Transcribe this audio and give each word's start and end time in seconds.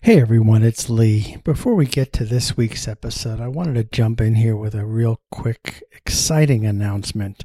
Hey 0.00 0.20
everyone, 0.20 0.62
it's 0.62 0.88
Lee. 0.88 1.38
Before 1.42 1.74
we 1.74 1.84
get 1.84 2.12
to 2.14 2.24
this 2.24 2.56
week's 2.56 2.86
episode, 2.86 3.40
I 3.40 3.48
wanted 3.48 3.74
to 3.74 3.96
jump 3.96 4.20
in 4.20 4.36
here 4.36 4.54
with 4.54 4.76
a 4.76 4.86
real 4.86 5.20
quick, 5.32 5.82
exciting 5.90 6.64
announcement. 6.64 7.44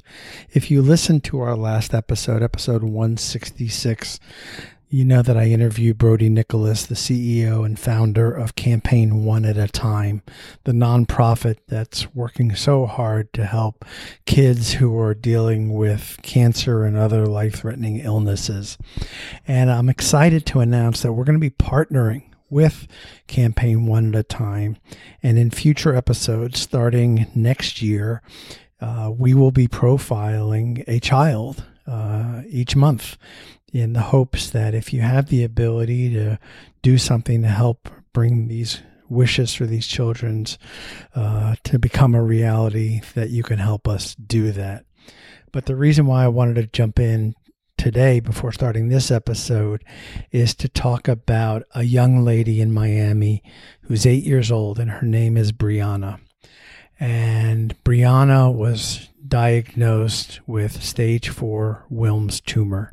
If 0.52 0.70
you 0.70 0.80
listened 0.80 1.24
to 1.24 1.40
our 1.40 1.56
last 1.56 1.92
episode, 1.92 2.44
episode 2.44 2.84
166, 2.84 4.20
you 4.88 5.04
know 5.04 5.20
that 5.20 5.36
I 5.36 5.46
interviewed 5.46 5.98
Brody 5.98 6.28
Nicholas, 6.28 6.86
the 6.86 6.94
CEO 6.94 7.66
and 7.66 7.76
founder 7.76 8.32
of 8.32 8.54
Campaign 8.54 9.24
One 9.24 9.44
at 9.44 9.58
a 9.58 9.66
Time, 9.66 10.22
the 10.62 10.72
nonprofit 10.72 11.56
that's 11.66 12.14
working 12.14 12.54
so 12.54 12.86
hard 12.86 13.32
to 13.32 13.46
help 13.46 13.84
kids 14.26 14.74
who 14.74 14.96
are 15.00 15.12
dealing 15.12 15.74
with 15.74 16.20
cancer 16.22 16.84
and 16.84 16.96
other 16.96 17.26
life 17.26 17.56
threatening 17.56 17.98
illnesses. 17.98 18.78
And 19.44 19.72
I'm 19.72 19.88
excited 19.88 20.46
to 20.46 20.60
announce 20.60 21.02
that 21.02 21.14
we're 21.14 21.24
going 21.24 21.40
to 21.40 21.40
be 21.40 21.50
partnering 21.50 22.22
with 22.54 22.86
Campaign 23.26 23.84
One 23.84 24.14
at 24.14 24.20
a 24.20 24.22
Time. 24.22 24.76
And 25.22 25.36
in 25.36 25.50
future 25.50 25.94
episodes, 25.94 26.60
starting 26.60 27.26
next 27.34 27.82
year, 27.82 28.22
uh, 28.80 29.10
we 29.14 29.34
will 29.34 29.50
be 29.50 29.66
profiling 29.66 30.84
a 30.86 31.00
child 31.00 31.64
uh, 31.86 32.42
each 32.48 32.76
month 32.76 33.16
in 33.72 33.92
the 33.92 34.00
hopes 34.00 34.50
that 34.50 34.72
if 34.72 34.92
you 34.92 35.00
have 35.00 35.28
the 35.28 35.42
ability 35.42 36.14
to 36.14 36.38
do 36.80 36.96
something 36.96 37.42
to 37.42 37.48
help 37.48 37.90
bring 38.12 38.46
these 38.46 38.80
wishes 39.08 39.52
for 39.52 39.66
these 39.66 39.88
children's 39.88 40.56
uh, 41.16 41.56
to 41.64 41.78
become 41.78 42.14
a 42.14 42.22
reality, 42.22 43.00
that 43.14 43.30
you 43.30 43.42
can 43.42 43.58
help 43.58 43.88
us 43.88 44.14
do 44.14 44.52
that. 44.52 44.84
But 45.50 45.66
the 45.66 45.76
reason 45.76 46.06
why 46.06 46.24
I 46.24 46.28
wanted 46.28 46.54
to 46.54 46.66
jump 46.68 47.00
in 47.00 47.34
today 47.84 48.18
before 48.18 48.50
starting 48.50 48.88
this 48.88 49.10
episode 49.10 49.84
is 50.32 50.54
to 50.54 50.66
talk 50.70 51.06
about 51.06 51.64
a 51.74 51.82
young 51.82 52.24
lady 52.24 52.62
in 52.62 52.72
Miami 52.72 53.42
who's 53.82 54.06
eight 54.06 54.24
years 54.24 54.50
old 54.50 54.78
and 54.78 54.90
her 54.90 55.06
name 55.06 55.36
is 55.36 55.52
Brianna. 55.52 56.18
And 56.98 57.76
Brianna 57.84 58.50
was 58.54 59.10
diagnosed 59.28 60.40
with 60.46 60.82
stage 60.82 61.28
four 61.28 61.84
Wilms 61.92 62.42
tumor. 62.42 62.90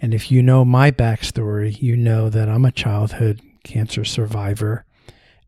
And 0.00 0.14
if 0.14 0.30
you 0.30 0.40
know 0.40 0.64
my 0.64 0.92
backstory, 0.92 1.82
you 1.82 1.96
know 1.96 2.30
that 2.30 2.48
I'm 2.48 2.64
a 2.64 2.70
childhood 2.70 3.40
cancer 3.64 4.04
survivor. 4.04 4.84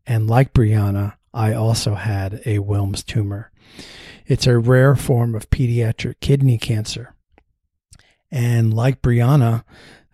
And 0.05 0.29
like 0.29 0.51
Brianna, 0.51 1.13
I 1.33 1.53
also 1.53 1.95
had 1.95 2.41
a 2.45 2.57
Wilms 2.57 3.05
tumor. 3.05 3.51
It's 4.25 4.47
a 4.47 4.59
rare 4.59 4.97
form 4.97 5.33
of 5.33 5.49
pediatric 5.49 6.15
kidney 6.19 6.57
cancer. 6.57 7.15
And 8.31 8.73
like 8.73 9.01
Brianna, 9.01 9.63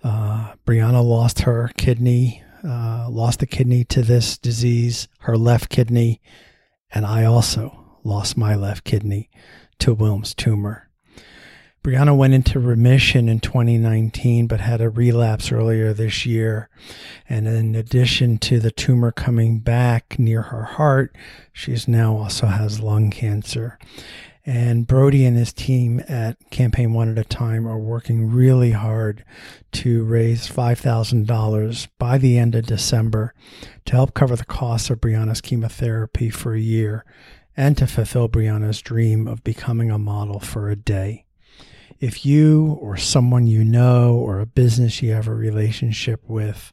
uh, 0.04 0.54
Brianna 0.66 1.04
lost 1.04 1.42
her 1.42 1.72
kidney, 1.78 2.44
uh, 2.64 3.08
lost 3.10 3.42
a 3.42 3.46
kidney 3.46 3.84
to 3.86 4.02
this 4.02 4.38
disease, 4.38 5.08
her 5.20 5.38
left 5.38 5.70
kidney, 5.70 6.22
and 6.92 7.06
I 7.06 7.26
also 7.26 7.98
lost 8.04 8.38
my 8.38 8.56
left 8.56 8.84
kidney 8.84 9.30
to 9.80 9.96
Wilms 9.96 10.36
tumor. 10.36 10.90
Brianna 11.86 12.18
went 12.18 12.34
into 12.34 12.60
remission 12.60 13.30
in 13.30 13.40
2019, 13.40 14.48
but 14.48 14.60
had 14.60 14.82
a 14.82 14.90
relapse 14.90 15.52
earlier 15.52 15.94
this 15.94 16.26
year. 16.26 16.68
And 17.30 17.48
in 17.48 17.76
addition 17.76 18.40
to 18.40 18.60
the 18.60 18.72
tumor 18.72 19.12
coming 19.12 19.60
back 19.60 20.18
near 20.18 20.42
her 20.42 20.64
heart, 20.64 21.16
she's 21.54 21.88
now 21.88 22.18
also 22.18 22.48
has 22.48 22.80
lung 22.80 23.12
cancer. 23.12 23.78
And 24.46 24.86
Brody 24.86 25.26
and 25.26 25.36
his 25.36 25.52
team 25.52 26.04
at 26.08 26.52
Campaign 26.52 26.94
One 26.94 27.10
at 27.10 27.18
a 27.18 27.28
Time 27.28 27.68
are 27.68 27.80
working 27.80 28.30
really 28.30 28.72
hard 28.72 29.26
to 29.74 30.04
raise 30.04 30.48
$5,000 30.48 31.88
by 31.98 32.18
the 32.20 32.38
end 32.38 32.54
of 32.54 32.68
December 32.68 33.34
to 33.86 33.94
help 33.94 34.14
cover 34.14 34.36
the 34.36 34.46
costs 34.46 34.92
of 34.92 35.02
Brianna's 35.02 35.42
chemotherapy 35.42 36.30
for 36.30 36.54
a 36.54 36.60
year 36.60 37.06
and 37.58 37.76
to 37.78 37.88
fulfill 37.88 38.30
Brianna's 38.30 38.82
dream 38.82 39.28
of 39.28 39.44
becoming 39.44 39.90
a 39.90 39.98
model 39.98 40.40
for 40.40 40.70
a 40.70 40.76
day 40.76 41.26
if 42.00 42.26
you 42.26 42.78
or 42.82 42.98
someone 42.98 43.48
you 43.48 43.64
know 43.64 44.16
or 44.16 44.40
a 44.40 44.46
business 44.46 45.02
you 45.02 45.14
have 45.14 45.28
a 45.28 45.34
relationship 45.34 46.22
with, 46.28 46.72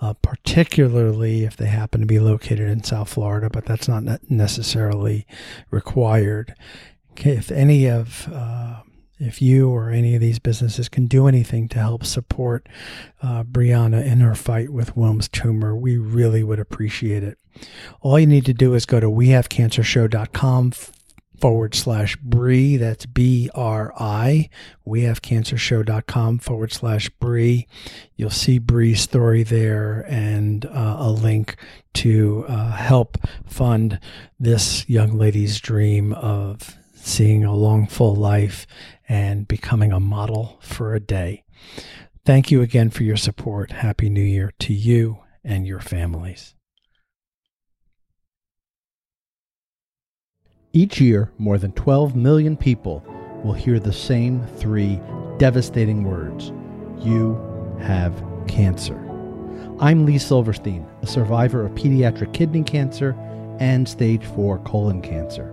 uh, 0.00 0.14
particularly 0.14 1.44
if 1.44 1.56
they 1.56 1.66
happen 1.66 2.00
to 2.00 2.06
be 2.06 2.18
located 2.18 2.68
in 2.68 2.82
South 2.82 3.10
Florida, 3.10 3.50
but 3.50 3.64
that's 3.64 3.88
not 3.88 4.02
necessarily 4.30 5.26
required. 5.70 6.54
If 7.16 7.50
any 7.50 7.88
of 7.88 8.28
uh, 8.32 8.82
if 9.18 9.40
you 9.40 9.70
or 9.70 9.90
any 9.90 10.14
of 10.14 10.20
these 10.20 10.38
businesses 10.40 10.88
can 10.88 11.06
do 11.06 11.28
anything 11.28 11.68
to 11.68 11.78
help 11.78 12.04
support 12.04 12.68
uh, 13.22 13.44
Brianna 13.44 14.04
in 14.04 14.20
her 14.20 14.34
fight 14.34 14.70
with 14.70 14.96
Wilms 14.96 15.30
tumor, 15.30 15.76
we 15.76 15.96
really 15.96 16.42
would 16.42 16.58
appreciate 16.58 17.22
it. 17.22 17.38
All 18.00 18.18
you 18.18 18.26
need 18.26 18.46
to 18.46 18.54
do 18.54 18.74
is 18.74 18.86
go 18.86 18.98
to 18.98 19.08
wehavecancershow.com 19.08 20.72
forward 21.38 21.74
slash 21.74 22.16
Bri. 22.16 22.76
That's 22.76 23.06
B 23.06 23.50
R 23.54 23.92
I. 23.98 24.48
We 24.84 25.02
have 25.02 25.22
cancershow.com 25.22 26.38
forward 26.38 26.72
slash 26.72 27.08
Bri. 27.10 27.68
You'll 28.16 28.30
see 28.30 28.58
Bri's 28.58 29.00
story 29.00 29.42
there 29.42 30.06
and 30.08 30.64
uh, 30.66 30.96
a 30.98 31.10
link 31.10 31.56
to 31.94 32.44
uh, 32.48 32.72
help 32.72 33.18
fund 33.46 34.00
this 34.40 34.88
young 34.88 35.18
lady's 35.18 35.60
dream 35.60 36.12
of 36.12 36.78
seeing 37.04 37.44
a 37.44 37.54
long, 37.54 37.86
full 37.86 38.14
life 38.14 38.66
and 39.08 39.48
becoming 39.48 39.92
a 39.92 40.00
model 40.00 40.58
for 40.60 40.94
a 40.94 41.00
day. 41.00 41.44
Thank 42.24 42.50
you 42.50 42.62
again 42.62 42.90
for 42.90 43.02
your 43.02 43.16
support. 43.16 43.72
Happy 43.72 44.08
New 44.08 44.22
Year 44.22 44.52
to 44.60 44.72
you 44.72 45.18
and 45.44 45.66
your 45.66 45.80
families. 45.80 46.54
Each 50.72 51.00
year, 51.00 51.32
more 51.36 51.58
than 51.58 51.72
12 51.72 52.16
million 52.16 52.56
people 52.56 53.04
will 53.44 53.52
hear 53.52 53.78
the 53.78 53.92
same 53.92 54.46
three 54.56 55.00
devastating 55.38 56.04
words 56.04 56.52
You 57.04 57.36
have 57.80 58.24
cancer. 58.46 58.96
I'm 59.80 60.06
Lee 60.06 60.18
Silverstein, 60.18 60.86
a 61.02 61.06
survivor 61.06 61.66
of 61.66 61.72
pediatric 61.72 62.32
kidney 62.32 62.62
cancer 62.62 63.16
and 63.58 63.86
stage 63.86 64.24
4 64.24 64.60
colon 64.60 65.02
cancer. 65.02 65.51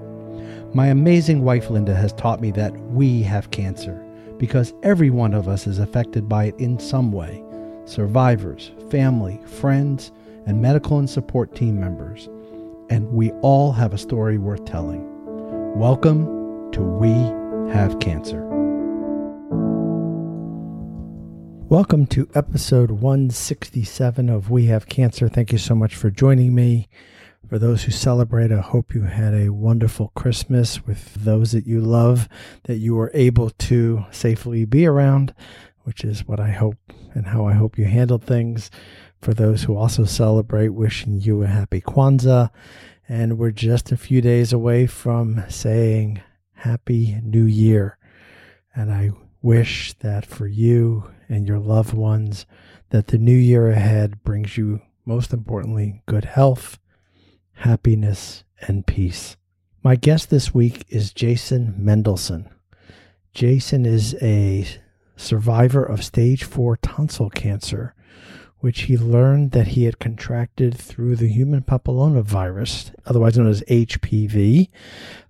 My 0.72 0.86
amazing 0.86 1.44
wife 1.44 1.72
Linda 1.72 1.96
has 1.96 2.14
taught 2.14 2.42
me 2.42 2.52
that 2.52 2.72
we 2.92 3.24
have 3.24 3.50
cancer 3.50 4.06
because 4.38 4.72
every 4.84 5.10
one 5.10 5.34
of 5.34 5.48
us 5.48 5.66
is 5.66 5.80
affected 5.80 6.30
by 6.30 6.46
it 6.46 6.60
in 6.60 6.78
some 6.78 7.12
way 7.12 7.44
survivors, 7.86 8.70
family, 8.92 9.42
friends, 9.48 10.12
and 10.46 10.62
medical 10.62 11.00
and 11.00 11.10
support 11.10 11.56
team 11.56 11.80
members. 11.80 12.30
And 12.92 13.12
we 13.12 13.32
all 13.42 13.72
have 13.72 13.96
a 13.96 13.98
story 13.98 14.38
worth 14.38 14.64
telling. 14.66 15.04
Welcome 15.76 16.72
to 16.74 16.82
We 16.82 17.14
Have 17.74 18.00
Cancer. 18.00 18.46
Welcome 21.68 22.06
to 22.08 22.30
episode 22.36 22.92
167 22.92 24.30
of 24.30 24.52
We 24.52 24.68
Have 24.68 24.86
Cancer. 24.86 25.30
Thank 25.30 25.52
you 25.52 25.58
so 25.58 25.74
much 25.74 25.96
for 25.96 26.12
joining 26.12 26.54
me. 26.54 26.90
For 27.50 27.58
those 27.58 27.82
who 27.82 27.92
celebrate, 27.92 28.52
I 28.52 28.62
hope 28.62 28.94
you 28.94 29.02
had 29.02 29.34
a 29.34 29.50
wonderful 29.50 30.12
Christmas 30.16 30.86
with 30.86 31.16
those 31.16 31.52
that 31.54 31.66
you 31.66 31.82
love, 31.82 32.30
that 32.66 32.76
you 32.76 32.94
were 32.94 33.10
able 33.16 33.50
to 33.50 34.06
safely 34.12 34.66
be 34.66 34.86
around, 34.86 35.34
which 35.82 36.04
is 36.04 36.28
what 36.28 36.40
I 36.40 36.52
hope 36.52 36.78
and 37.16 37.26
how 37.26 37.48
I 37.48 37.54
hope 37.54 37.76
you 37.76 37.86
handled 37.86 38.24
things. 38.24 38.70
For 39.20 39.34
those 39.34 39.64
who 39.64 39.76
also 39.76 40.06
celebrate, 40.06 40.70
wishing 40.70 41.22
you 41.22 41.42
a 41.42 41.48
happy 41.48 41.82
Kwanzaa 41.82 42.52
and 43.08 43.40
we're 43.40 43.50
just 43.50 43.92
a 43.92 43.98
few 43.98 44.22
days 44.22 44.54
away 44.54 44.86
from 44.86 45.44
saying 45.50 46.22
Happy 46.54 47.20
New 47.24 47.46
Year. 47.46 47.98
And 48.76 48.92
I 48.92 49.10
wish 49.42 49.94
that 50.02 50.24
for 50.24 50.46
you 50.46 51.10
and 51.28 51.48
your 51.48 51.58
loved 51.58 51.96
ones, 51.96 52.46
that 52.92 53.08
the 53.08 53.18
new 53.18 53.36
year 53.36 53.72
ahead 53.72 54.24
brings 54.24 54.56
you, 54.56 54.82
most 55.04 55.34
importantly, 55.34 56.04
good 56.06 56.26
health, 56.26 56.78
happiness, 57.60 58.44
and 58.68 58.86
peace. 58.86 59.38
My 59.84 59.96
guest 59.96 60.30
this 60.30 60.54
week 60.54 60.86
is 60.90 61.14
Jason 61.14 61.76
Mendelson. 61.80 62.50
Jason 63.34 63.86
is 63.86 64.16
a 64.22 64.68
survivor 65.16 65.84
of 65.84 66.04
stage 66.04 66.44
four 66.44 66.78
tonsil 66.78 67.30
cancer 67.30 67.94
which 68.60 68.82
he 68.84 68.98
learned 68.98 69.52
that 69.52 69.70
he 69.70 69.86
had 69.86 70.00
contracted 70.00 70.78
through 70.78 71.16
the 71.16 71.30
human 71.30 71.62
papillomavirus, 71.62 72.94
otherwise 73.06 73.38
known 73.38 73.48
as 73.48 73.64
HPV. 73.64 74.70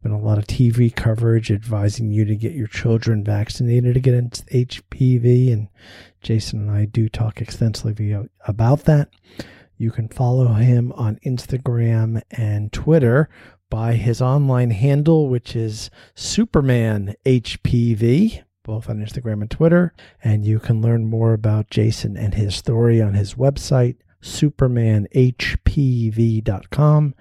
Been 0.02 0.12
a 0.12 0.20
lot 0.20 0.40
of 0.40 0.48
TV 0.48 0.94
coverage 0.94 1.52
advising 1.52 2.12
you 2.12 2.26
to 2.26 2.36
get 2.36 2.54
your 2.54 2.68
children 2.68 3.24
vaccinated 3.24 3.96
against 3.96 4.48
HPV, 4.48 5.54
and 5.54 5.68
Jason 6.22 6.62
and 6.62 6.72
I 6.72 6.86
do 6.86 7.08
talk 7.08 7.40
extensively 7.40 8.16
about 8.48 8.86
that. 8.86 9.10
You 9.80 9.90
can 9.90 10.10
follow 10.10 10.54
him 10.54 10.92
on 10.92 11.18
Instagram 11.26 12.22
and 12.30 12.72
Twitter 12.72 13.28
by 13.72 13.94
his 13.94 14.22
online 14.22 14.70
handle, 14.70 15.30
which 15.30 15.56
is 15.56 15.90
Superman 16.14 17.16
HPV 17.26 18.44
both 18.70 18.88
on 18.88 19.00
Instagram 19.00 19.42
and 19.42 19.50
Twitter. 19.50 19.96
And 20.24 20.46
you 20.46 20.60
can 20.60 20.80
learn 20.80 21.08
more 21.08 21.34
about 21.34 21.72
Jason 21.72 22.16
and 22.16 22.36
his 22.36 22.56
story 22.56 23.02
on 23.02 23.16
his 23.16 23.34
website, 23.34 23.96
supermanhpv.com. 24.22 27.16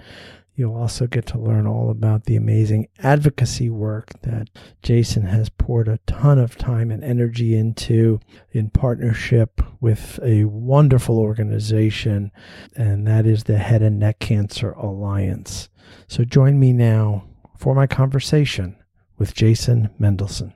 You'll 0.59 0.75
also 0.75 1.07
get 1.07 1.25
to 1.27 1.39
learn 1.39 1.69
all 1.69 1.89
about 1.89 2.25
the 2.25 2.35
amazing 2.35 2.89
advocacy 2.99 3.71
work 3.71 4.09
that 4.23 4.49
Jason 4.83 5.23
has 5.23 5.49
poured 5.51 5.87
a 5.87 6.01
ton 6.09 6.41
of 6.41 6.59
time 6.59 6.91
and 6.91 7.05
energy 7.05 7.57
into 7.57 8.19
in 8.51 8.71
partnership 8.71 9.63
with 9.81 10.19
a 10.21 10.47
wonderful 10.47 11.21
organization, 11.21 12.33
and 12.75 13.07
that 13.07 13.25
is 13.25 13.45
the 13.45 13.59
Head 13.59 13.83
and 13.83 14.01
Neck 14.01 14.19
Cancer 14.19 14.73
Alliance. 14.73 15.69
So 16.09 16.25
join 16.25 16.59
me 16.59 16.73
now 16.73 17.23
for 17.57 17.73
my 17.73 17.87
conversation 17.87 18.75
with 19.17 19.35
Jason 19.35 19.91
Mendelson. 20.01 20.55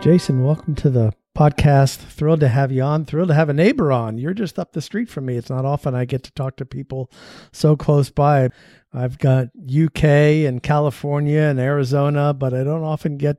Jason, 0.00 0.44
welcome 0.44 0.76
to 0.76 0.88
the 0.88 1.12
podcast. 1.36 1.96
Thrilled 1.96 2.40
to 2.40 2.48
have 2.48 2.72
you 2.72 2.82
on. 2.82 3.04
Thrilled 3.04 3.28
to 3.28 3.34
have 3.34 3.48
a 3.48 3.54
neighbor 3.54 3.92
on. 3.92 4.18
You're 4.18 4.34
just 4.34 4.58
up 4.58 4.72
the 4.72 4.82
street 4.82 5.08
from 5.08 5.26
me. 5.26 5.36
It's 5.36 5.50
not 5.50 5.64
often 5.64 5.94
I 5.94 6.04
get 6.04 6.22
to 6.24 6.32
talk 6.32 6.56
to 6.56 6.64
people 6.64 7.10
so 7.52 7.76
close 7.76 8.10
by. 8.10 8.50
I've 8.94 9.18
got 9.18 9.48
UK 9.66 10.04
and 10.04 10.62
California 10.62 11.40
and 11.40 11.58
Arizona, 11.58 12.34
but 12.34 12.52
I 12.52 12.62
don't 12.62 12.82
often 12.82 13.16
get 13.16 13.38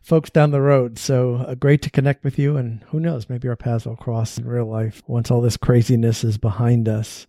folks 0.00 0.30
down 0.30 0.52
the 0.52 0.60
road. 0.60 0.98
So 0.98 1.36
uh, 1.36 1.56
great 1.56 1.82
to 1.82 1.90
connect 1.90 2.22
with 2.22 2.38
you. 2.38 2.56
And 2.56 2.82
who 2.88 3.00
knows, 3.00 3.28
maybe 3.28 3.48
our 3.48 3.56
paths 3.56 3.84
will 3.84 3.96
cross 3.96 4.38
in 4.38 4.46
real 4.46 4.66
life 4.66 5.02
once 5.08 5.30
all 5.30 5.40
this 5.40 5.56
craziness 5.56 6.22
is 6.22 6.38
behind 6.38 6.88
us 6.88 7.26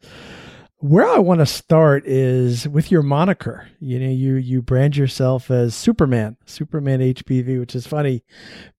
where 0.83 1.07
I 1.07 1.19
want 1.19 1.39
to 1.39 1.45
start 1.45 2.06
is 2.06 2.68
with 2.68 2.91
your 2.91 3.03
moniker. 3.03 3.69
You 3.80 4.00
know, 4.00 4.09
you 4.09 4.35
you 4.35 4.62
brand 4.62 4.97
yourself 4.97 5.50
as 5.50 5.74
Superman, 5.74 6.35
Superman 6.45 7.00
HPV, 7.00 7.57
which 7.57 7.74
is 7.74 7.88
funny 7.88 8.25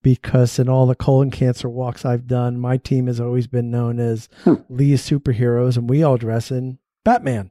because 0.02 0.58
in 0.58 0.68
all 0.68 0.84
the 0.84 0.94
colon 0.94 1.30
cancer 1.30 1.66
walks 1.66 2.04
I've 2.04 2.26
done, 2.26 2.60
my 2.60 2.76
team 2.76 3.06
has 3.06 3.20
always 3.20 3.46
been 3.46 3.70
known 3.70 3.98
as 3.98 4.28
hmm. 4.42 4.56
Lee's 4.68 5.02
superheroes, 5.02 5.78
and 5.78 5.88
we 5.88 6.02
all 6.02 6.18
dress 6.18 6.50
in 6.50 6.78
Batman. 7.04 7.50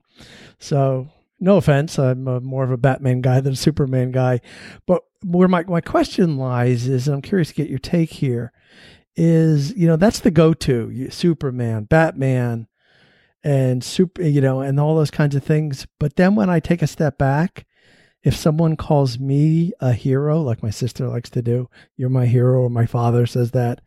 So, 0.59 1.09
no 1.39 1.57
offense, 1.57 1.97
I'm 1.97 2.27
a, 2.27 2.39
more 2.39 2.63
of 2.63 2.71
a 2.71 2.77
Batman 2.77 3.21
guy 3.21 3.39
than 3.39 3.53
a 3.53 3.55
Superman 3.55 4.11
guy, 4.11 4.39
but 4.85 5.01
where 5.25 5.47
my 5.47 5.63
my 5.63 5.81
question 5.81 6.38
lies 6.38 6.88
is, 6.88 7.07
and 7.07 7.15
I'm 7.15 7.21
curious 7.23 7.47
to 7.47 7.55
get 7.55 7.71
your 7.71 7.79
take 7.79 8.11
here, 8.11 8.53
is 9.15 9.75
you 9.75 9.88
know 9.88 9.95
that's 9.95 10.19
the 10.19 10.29
go 10.29 10.53
to 10.53 11.09
Superman, 11.09 11.85
Batman 11.85 12.67
and 13.44 13.84
super, 13.84 14.22
you 14.22 14.42
know, 14.42 14.62
and 14.62 14.80
all 14.80 14.95
those 14.95 15.12
kinds 15.12 15.36
of 15.36 15.44
things. 15.44 15.86
But 16.00 16.16
then 16.16 16.36
when 16.36 16.50
I 16.50 16.60
take 16.60 16.81
a 16.81 16.88
step 16.88 17.18
back, 17.18 17.66
if 18.24 18.36
someone 18.36 18.78
calls 18.78 19.19
me 19.19 19.74
a 19.81 19.92
hero, 19.92 20.42
like 20.42 20.63
my 20.63 20.69
sister 20.69 21.07
likes 21.07 21.30
to 21.31 21.42
do, 21.42 21.69
you're 21.98 22.10
my 22.10 22.25
hero, 22.25 22.62
or 22.62 22.69
my 22.69 22.86
father 22.86 23.25
says 23.25 23.51
that, 23.51 23.81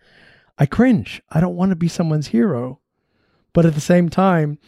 I 0.58 0.66
cringe. 0.66 1.22
I 1.30 1.40
don't 1.40 1.56
want 1.56 1.70
to 1.70 1.76
be 1.76 1.88
someone's 1.88 2.28
hero. 2.28 2.80
But 3.54 3.64
at 3.64 3.74
the 3.74 3.80
same 3.80 4.10
time, 4.10 4.58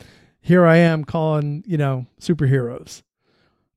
here 0.41 0.65
I 0.65 0.77
am 0.79 1.05
calling, 1.05 1.63
you 1.67 1.77
know, 1.77 2.07
superheroes. 2.19 3.03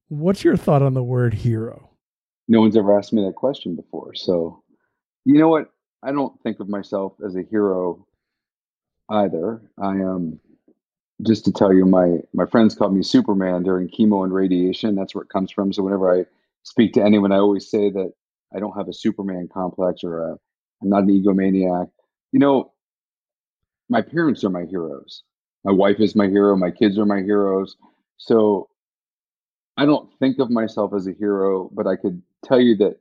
What's 0.07 0.43
your 0.43 0.55
thought 0.55 0.81
on 0.81 0.93
the 0.93 1.03
word 1.03 1.33
hero? 1.33 1.89
No 2.47 2.61
one's 2.61 2.77
ever 2.77 2.97
asked 2.97 3.11
me 3.11 3.23
that 3.25 3.35
question 3.35 3.75
before. 3.75 4.13
So, 4.13 4.63
you 5.25 5.37
know 5.37 5.49
what? 5.49 5.71
I 6.03 6.11
don't 6.11 6.41
think 6.41 6.59
of 6.59 6.69
myself 6.69 7.13
as 7.25 7.35
a 7.35 7.43
hero 7.43 8.05
either. 9.09 9.61
I 9.77 9.91
am 9.91 10.07
um, 10.07 10.39
just 11.25 11.45
to 11.45 11.51
tell 11.51 11.73
you, 11.73 11.85
my 11.85 12.17
my 12.33 12.45
friends 12.45 12.75
called 12.75 12.95
me 12.95 13.03
Superman 13.03 13.63
during 13.63 13.89
chemo 13.89 14.23
and 14.23 14.33
radiation. 14.33 14.95
That's 14.95 15.13
where 15.13 15.23
it 15.23 15.29
comes 15.29 15.51
from. 15.51 15.73
So 15.73 15.83
whenever 15.83 16.13
I 16.13 16.25
speak 16.63 16.93
to 16.93 17.03
anyone, 17.03 17.31
I 17.31 17.37
always 17.37 17.69
say 17.69 17.89
that 17.91 18.13
I 18.55 18.59
don't 18.59 18.75
have 18.77 18.87
a 18.87 18.93
Superman 18.93 19.49
complex 19.53 20.03
or 20.03 20.19
a, 20.19 20.31
I'm 20.81 20.89
not 20.89 21.03
an 21.03 21.09
egomaniac. 21.09 21.89
You 22.31 22.39
know, 22.39 22.73
my 23.89 24.01
parents 24.01 24.43
are 24.43 24.49
my 24.49 24.65
heroes. 24.65 25.23
My 25.63 25.71
wife 25.71 25.99
is 25.99 26.15
my 26.15 26.27
hero. 26.27 26.55
My 26.55 26.71
kids 26.71 26.97
are 26.97 27.05
my 27.05 27.21
heroes. 27.21 27.75
So 28.17 28.69
I 29.77 29.85
don't 29.85 30.09
think 30.19 30.39
of 30.39 30.49
myself 30.49 30.93
as 30.95 31.07
a 31.07 31.13
hero, 31.13 31.69
but 31.73 31.87
I 31.87 31.95
could 31.95 32.21
tell 32.43 32.59
you 32.59 32.75
that 32.77 32.97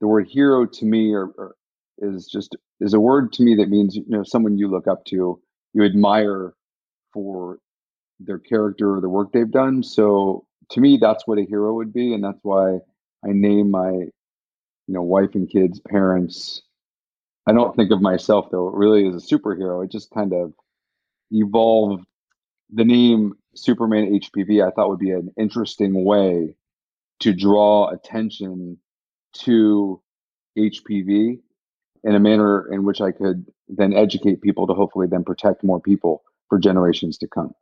the 0.00 0.06
word 0.06 0.26
hero 0.28 0.66
to 0.66 0.84
me 0.84 1.12
or, 1.12 1.26
or 1.36 1.56
is 1.98 2.26
just 2.26 2.56
is 2.80 2.94
a 2.94 3.00
word 3.00 3.32
to 3.34 3.42
me 3.42 3.54
that 3.56 3.68
means 3.68 3.94
you 3.94 4.04
know 4.08 4.22
someone 4.22 4.58
you 4.58 4.68
look 4.68 4.86
up 4.86 5.04
to, 5.06 5.40
you 5.74 5.84
admire 5.84 6.54
for 7.12 7.58
their 8.20 8.38
character 8.38 8.96
or 8.96 9.00
the 9.00 9.08
work 9.08 9.32
they've 9.32 9.50
done. 9.50 9.82
So 9.82 10.46
to 10.70 10.80
me, 10.80 10.98
that's 11.00 11.26
what 11.26 11.38
a 11.38 11.44
hero 11.44 11.74
would 11.74 11.92
be, 11.92 12.14
and 12.14 12.22
that's 12.22 12.38
why 12.42 12.78
I 13.24 13.32
name 13.32 13.70
my, 13.70 13.90
you 13.90 14.10
know, 14.88 15.02
wife 15.02 15.34
and 15.34 15.50
kids 15.50 15.80
parents. 15.80 16.62
I 17.46 17.52
don't 17.52 17.74
think 17.74 17.90
of 17.90 18.00
myself 18.00 18.48
though 18.50 18.66
really 18.66 19.08
as 19.08 19.14
a 19.14 19.34
superhero. 19.34 19.84
It 19.84 19.90
just 19.90 20.10
kind 20.10 20.32
of 20.32 20.52
evolved. 21.30 22.04
The 22.72 22.84
name 22.84 23.34
Superman 23.54 24.20
HPV 24.20 24.64
I 24.64 24.70
thought 24.70 24.90
would 24.90 25.00
be 25.00 25.10
an 25.10 25.32
interesting 25.36 26.04
way 26.04 26.54
to 27.20 27.32
draw 27.32 27.88
attention 27.88 28.78
to 29.32 30.00
HPV 30.56 31.40
in 32.04 32.14
a 32.14 32.20
manner 32.20 32.72
in 32.72 32.84
which 32.84 33.00
I 33.00 33.10
could 33.10 33.46
then 33.68 33.92
educate 33.92 34.40
people 34.40 34.66
to 34.66 34.74
hopefully 34.74 35.06
then 35.08 35.24
protect 35.24 35.64
more 35.64 35.80
people 35.80 36.22
for 36.50 36.58
generations 36.58 37.16
to 37.16 37.26
come. 37.26 37.54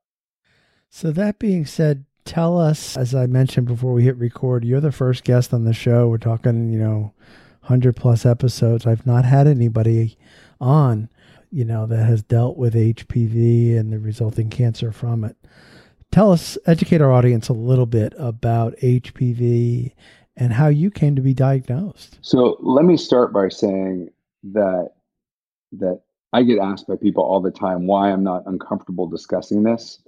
So, 0.91 1.13
that 1.13 1.39
being 1.39 1.67
said, 1.67 2.05
tell 2.25 2.59
us, 2.59 2.97
as 2.97 3.15
I 3.15 3.27
mentioned 3.27 3.69
before 3.69 3.93
we 3.93 4.05
hit 4.05 4.17
record, 4.17 4.65
you're 4.65 4.81
the 4.81 4.91
first 4.91 5.23
guest 5.23 5.55
on 5.55 5.65
the 5.65 5.73
show. 5.73 6.09
We're 6.09 6.19
talking, 6.19 6.73
you 6.73 6.81
know, 6.81 7.13
100 7.61 7.95
plus 7.95 8.27
episodes. 8.27 8.87
I've 8.87 9.07
not 9.07 9.25
had 9.25 9.47
anybody 9.47 10.19
on, 10.61 11.11
you 11.53 11.65
know, 11.65 11.87
that 11.87 12.05
has 12.07 12.23
dealt 12.23 12.57
with 12.57 12.75
HPV 12.75 13.79
and 13.79 13.93
the 13.93 13.99
resulting 13.99 14.49
cancer 14.49 14.91
from 14.91 15.25
it. 15.25 15.37
Tell 16.11 16.33
us, 16.33 16.57
educate 16.67 17.03
our 17.03 17.13
audience 17.13 17.51
a 17.51 17.53
little 17.53 17.87
bit 17.87 18.15
about 18.19 18.75
HPV 18.79 19.93
and 20.37 20.55
how 20.55 20.69
you 20.69 20.91
came 20.91 21.17
to 21.17 21.23
be 21.23 21.35
diagnosed. 21.35 22.19
So, 22.23 22.57
let 22.61 22.87
me 22.87 22.97
start 22.97 23.33
by 23.33 23.51
saying 23.51 24.09
that 24.53 24.93
that 25.73 26.01
I 26.33 26.43
get 26.43 26.59
asked 26.59 26.87
by 26.87 26.97
people 26.97 27.25
all 27.25 27.41
the 27.41 27.51
time 27.51 27.87
why 27.87 28.11
I'm 28.11 28.23
not 28.23 28.47
uncomfortable 28.47 29.07
discussing 29.07 29.63
this. 29.63 30.03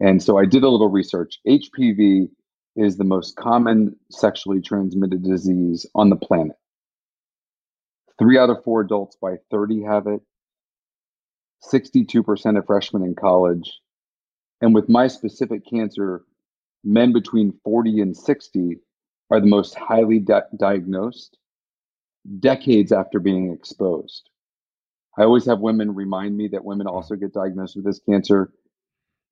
And 0.00 0.22
so 0.22 0.38
I 0.38 0.46
did 0.46 0.62
a 0.62 0.68
little 0.68 0.88
research. 0.88 1.40
HPV 1.46 2.30
is 2.76 2.96
the 2.96 3.04
most 3.04 3.36
common 3.36 3.96
sexually 4.10 4.60
transmitted 4.60 5.22
disease 5.22 5.84
on 5.94 6.10
the 6.10 6.16
planet. 6.16 6.56
Three 8.18 8.38
out 8.38 8.50
of 8.50 8.62
four 8.64 8.80
adults 8.80 9.16
by 9.20 9.36
30 9.50 9.82
have 9.82 10.06
it, 10.06 10.20
62% 11.70 12.58
of 12.58 12.66
freshmen 12.66 13.02
in 13.02 13.14
college. 13.14 13.78
And 14.60 14.74
with 14.74 14.88
my 14.88 15.08
specific 15.08 15.62
cancer, 15.68 16.24
men 16.84 17.12
between 17.12 17.58
40 17.64 18.00
and 18.00 18.16
60 18.16 18.78
are 19.30 19.40
the 19.40 19.46
most 19.46 19.74
highly 19.74 20.20
di- 20.20 20.40
diagnosed 20.58 21.36
decades 22.40 22.92
after 22.92 23.20
being 23.20 23.52
exposed. 23.52 24.30
I 25.18 25.24
always 25.24 25.46
have 25.46 25.60
women 25.60 25.94
remind 25.94 26.36
me 26.36 26.48
that 26.48 26.64
women 26.64 26.86
also 26.86 27.16
get 27.16 27.32
diagnosed 27.32 27.76
with 27.76 27.84
this 27.84 28.00
cancer, 28.08 28.52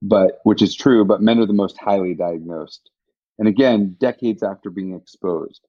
but 0.03 0.41
which 0.43 0.63
is 0.63 0.75
true, 0.75 1.05
but 1.05 1.23
men 1.23 1.39
are 1.39 1.47
the 1.47 1.53
most 1.53 1.79
highly 1.79 2.15
diagnosed. 2.15 2.91
And 3.39 3.47
again, 3.47 3.97
decades 4.01 4.43
after 4.43 4.71
being 4.71 4.95
exposed. 4.95 5.61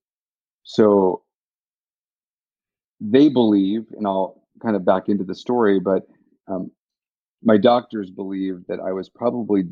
So 0.64 1.24
they 3.00 3.30
believe, 3.30 3.86
and 3.96 4.08
I'll 4.08 4.42
kind 4.62 4.76
of 4.76 4.86
back 4.86 5.08
into 5.08 5.24
the 5.24 5.36
story, 5.36 5.80
but 5.80 6.08
um, 6.48 6.72
my 7.44 7.58
doctors 7.58 8.10
believe 8.10 8.64
that 8.68 8.80
I 8.80 8.94
was 8.94 9.10
probably 9.10 9.66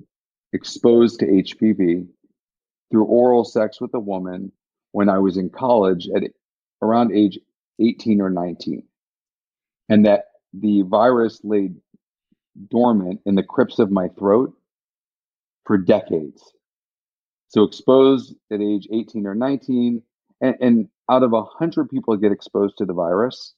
exposed 0.53 1.19
to 1.19 1.25
HPV 1.25 2.07
through 2.91 3.05
oral 3.05 3.43
sex 3.43 3.81
with 3.81 3.93
a 3.95 3.99
woman 3.99 4.51
when 4.91 5.09
I 5.09 5.17
was 5.17 5.37
in 5.37 5.49
college 5.49 6.07
at 6.15 6.23
around 6.81 7.11
age 7.13 7.39
18 7.79 8.21
or 8.21 8.29
19. 8.29 8.83
And 9.89 10.05
that 10.05 10.24
the 10.59 10.83
virus 10.83 11.41
lay 11.43 11.71
dormant 12.69 13.21
in 13.25 13.35
the 13.35 13.43
crypts 13.43 13.79
of 13.79 13.91
my 13.91 14.07
throat 14.09 14.53
for 15.65 15.77
decades. 15.77 16.53
So 17.47 17.63
exposed 17.63 18.35
at 18.51 18.61
age 18.61 18.87
18 18.91 19.25
or 19.25 19.35
19, 19.35 20.01
and, 20.41 20.55
and 20.61 20.89
out 21.09 21.23
of 21.23 21.31
100 21.31 21.89
people 21.89 22.15
get 22.17 22.31
exposed 22.31 22.77
to 22.77 22.85
the 22.85 22.93
virus, 22.93 23.53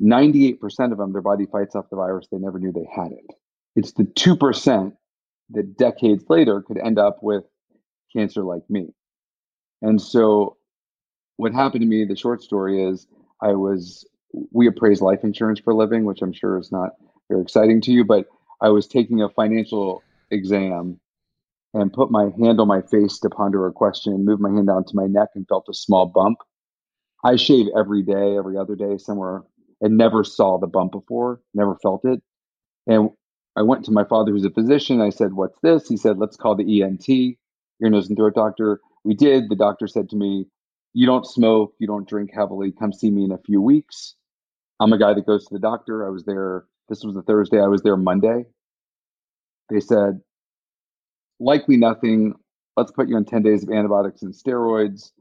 98% 0.00 0.92
of 0.92 0.98
them, 0.98 1.12
their 1.12 1.22
body 1.22 1.46
fights 1.46 1.74
off 1.74 1.90
the 1.90 1.96
virus. 1.96 2.26
They 2.30 2.38
never 2.38 2.58
knew 2.58 2.72
they 2.72 2.88
had 2.94 3.12
it. 3.12 3.26
It's 3.76 3.92
the 3.92 4.04
2% 4.04 4.92
that 5.50 5.76
decades 5.76 6.24
later 6.28 6.62
could 6.62 6.78
end 6.78 6.98
up 6.98 7.22
with 7.22 7.44
cancer 8.14 8.42
like 8.42 8.68
me. 8.68 8.94
And 9.82 10.00
so 10.00 10.56
what 11.36 11.52
happened 11.52 11.82
to 11.82 11.86
me, 11.86 12.04
the 12.04 12.16
short 12.16 12.42
story 12.42 12.82
is 12.82 13.06
I 13.40 13.52
was 13.52 14.06
we 14.52 14.66
appraise 14.66 15.00
life 15.00 15.20
insurance 15.22 15.60
for 15.60 15.72
a 15.72 15.76
living, 15.76 16.04
which 16.04 16.22
I'm 16.22 16.32
sure 16.32 16.58
is 16.58 16.72
not 16.72 16.90
very 17.28 17.42
exciting 17.42 17.80
to 17.82 17.92
you, 17.92 18.04
but 18.04 18.26
I 18.60 18.68
was 18.68 18.86
taking 18.86 19.22
a 19.22 19.28
financial 19.28 20.02
exam 20.30 21.00
and 21.72 21.92
put 21.92 22.10
my 22.10 22.30
hand 22.38 22.60
on 22.60 22.68
my 22.68 22.82
face 22.82 23.18
to 23.20 23.30
ponder 23.30 23.66
a 23.66 23.72
question, 23.72 24.24
moved 24.24 24.40
my 24.40 24.50
hand 24.50 24.68
down 24.68 24.84
to 24.84 24.96
my 24.96 25.06
neck 25.06 25.30
and 25.34 25.46
felt 25.48 25.66
a 25.68 25.74
small 25.74 26.06
bump. 26.06 26.38
I 27.24 27.36
shave 27.36 27.66
every 27.76 28.02
day, 28.02 28.36
every 28.36 28.56
other 28.56 28.76
day 28.76 28.98
somewhere, 28.98 29.42
and 29.80 29.96
never 29.96 30.24
saw 30.24 30.58
the 30.58 30.66
bump 30.66 30.92
before, 30.92 31.40
never 31.52 31.76
felt 31.82 32.04
it. 32.04 32.22
And 32.86 33.10
I 33.56 33.62
went 33.62 33.84
to 33.86 33.92
my 33.92 34.04
father, 34.04 34.32
who's 34.32 34.44
a 34.44 34.50
physician. 34.50 35.00
I 35.00 35.10
said, 35.10 35.34
What's 35.34 35.58
this? 35.62 35.88
He 35.88 35.96
said, 35.96 36.18
Let's 36.18 36.36
call 36.36 36.54
the 36.54 36.82
ENT, 36.82 37.08
ear, 37.08 37.36
nose, 37.80 38.08
and 38.08 38.16
throat 38.16 38.34
doctor. 38.34 38.80
We 39.04 39.14
did. 39.14 39.48
The 39.48 39.56
doctor 39.56 39.86
said 39.86 40.08
to 40.10 40.16
me, 40.16 40.46
You 40.92 41.06
don't 41.06 41.26
smoke, 41.26 41.74
you 41.78 41.86
don't 41.86 42.08
drink 42.08 42.30
heavily. 42.34 42.72
Come 42.72 42.92
see 42.92 43.10
me 43.10 43.24
in 43.24 43.32
a 43.32 43.38
few 43.38 43.60
weeks. 43.60 44.16
I'm 44.80 44.92
a 44.92 44.98
guy 44.98 45.14
that 45.14 45.26
goes 45.26 45.46
to 45.46 45.54
the 45.54 45.60
doctor. 45.60 46.06
I 46.06 46.10
was 46.10 46.24
there. 46.24 46.64
This 46.88 47.04
was 47.04 47.16
a 47.16 47.22
Thursday. 47.22 47.60
I 47.60 47.66
was 47.66 47.82
there 47.82 47.96
Monday. 47.96 48.44
They 49.70 49.80
said, 49.80 50.20
Likely 51.40 51.76
nothing. 51.76 52.34
Let's 52.76 52.92
put 52.92 53.08
you 53.08 53.16
on 53.16 53.24
10 53.24 53.42
days 53.42 53.62
of 53.62 53.70
antibiotics 53.70 54.22
and 54.22 54.34
steroids. 54.34 55.12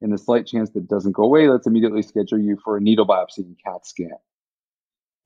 In 0.00 0.10
the 0.10 0.18
slight 0.18 0.46
chance 0.46 0.70
that 0.70 0.88
doesn't 0.88 1.12
go 1.12 1.24
away, 1.24 1.48
let's 1.48 1.66
immediately 1.66 2.02
schedule 2.02 2.38
you 2.38 2.56
for 2.62 2.76
a 2.76 2.80
needle 2.80 3.06
biopsy 3.06 3.38
and 3.38 3.56
CAT 3.64 3.84
scan. 3.84 4.12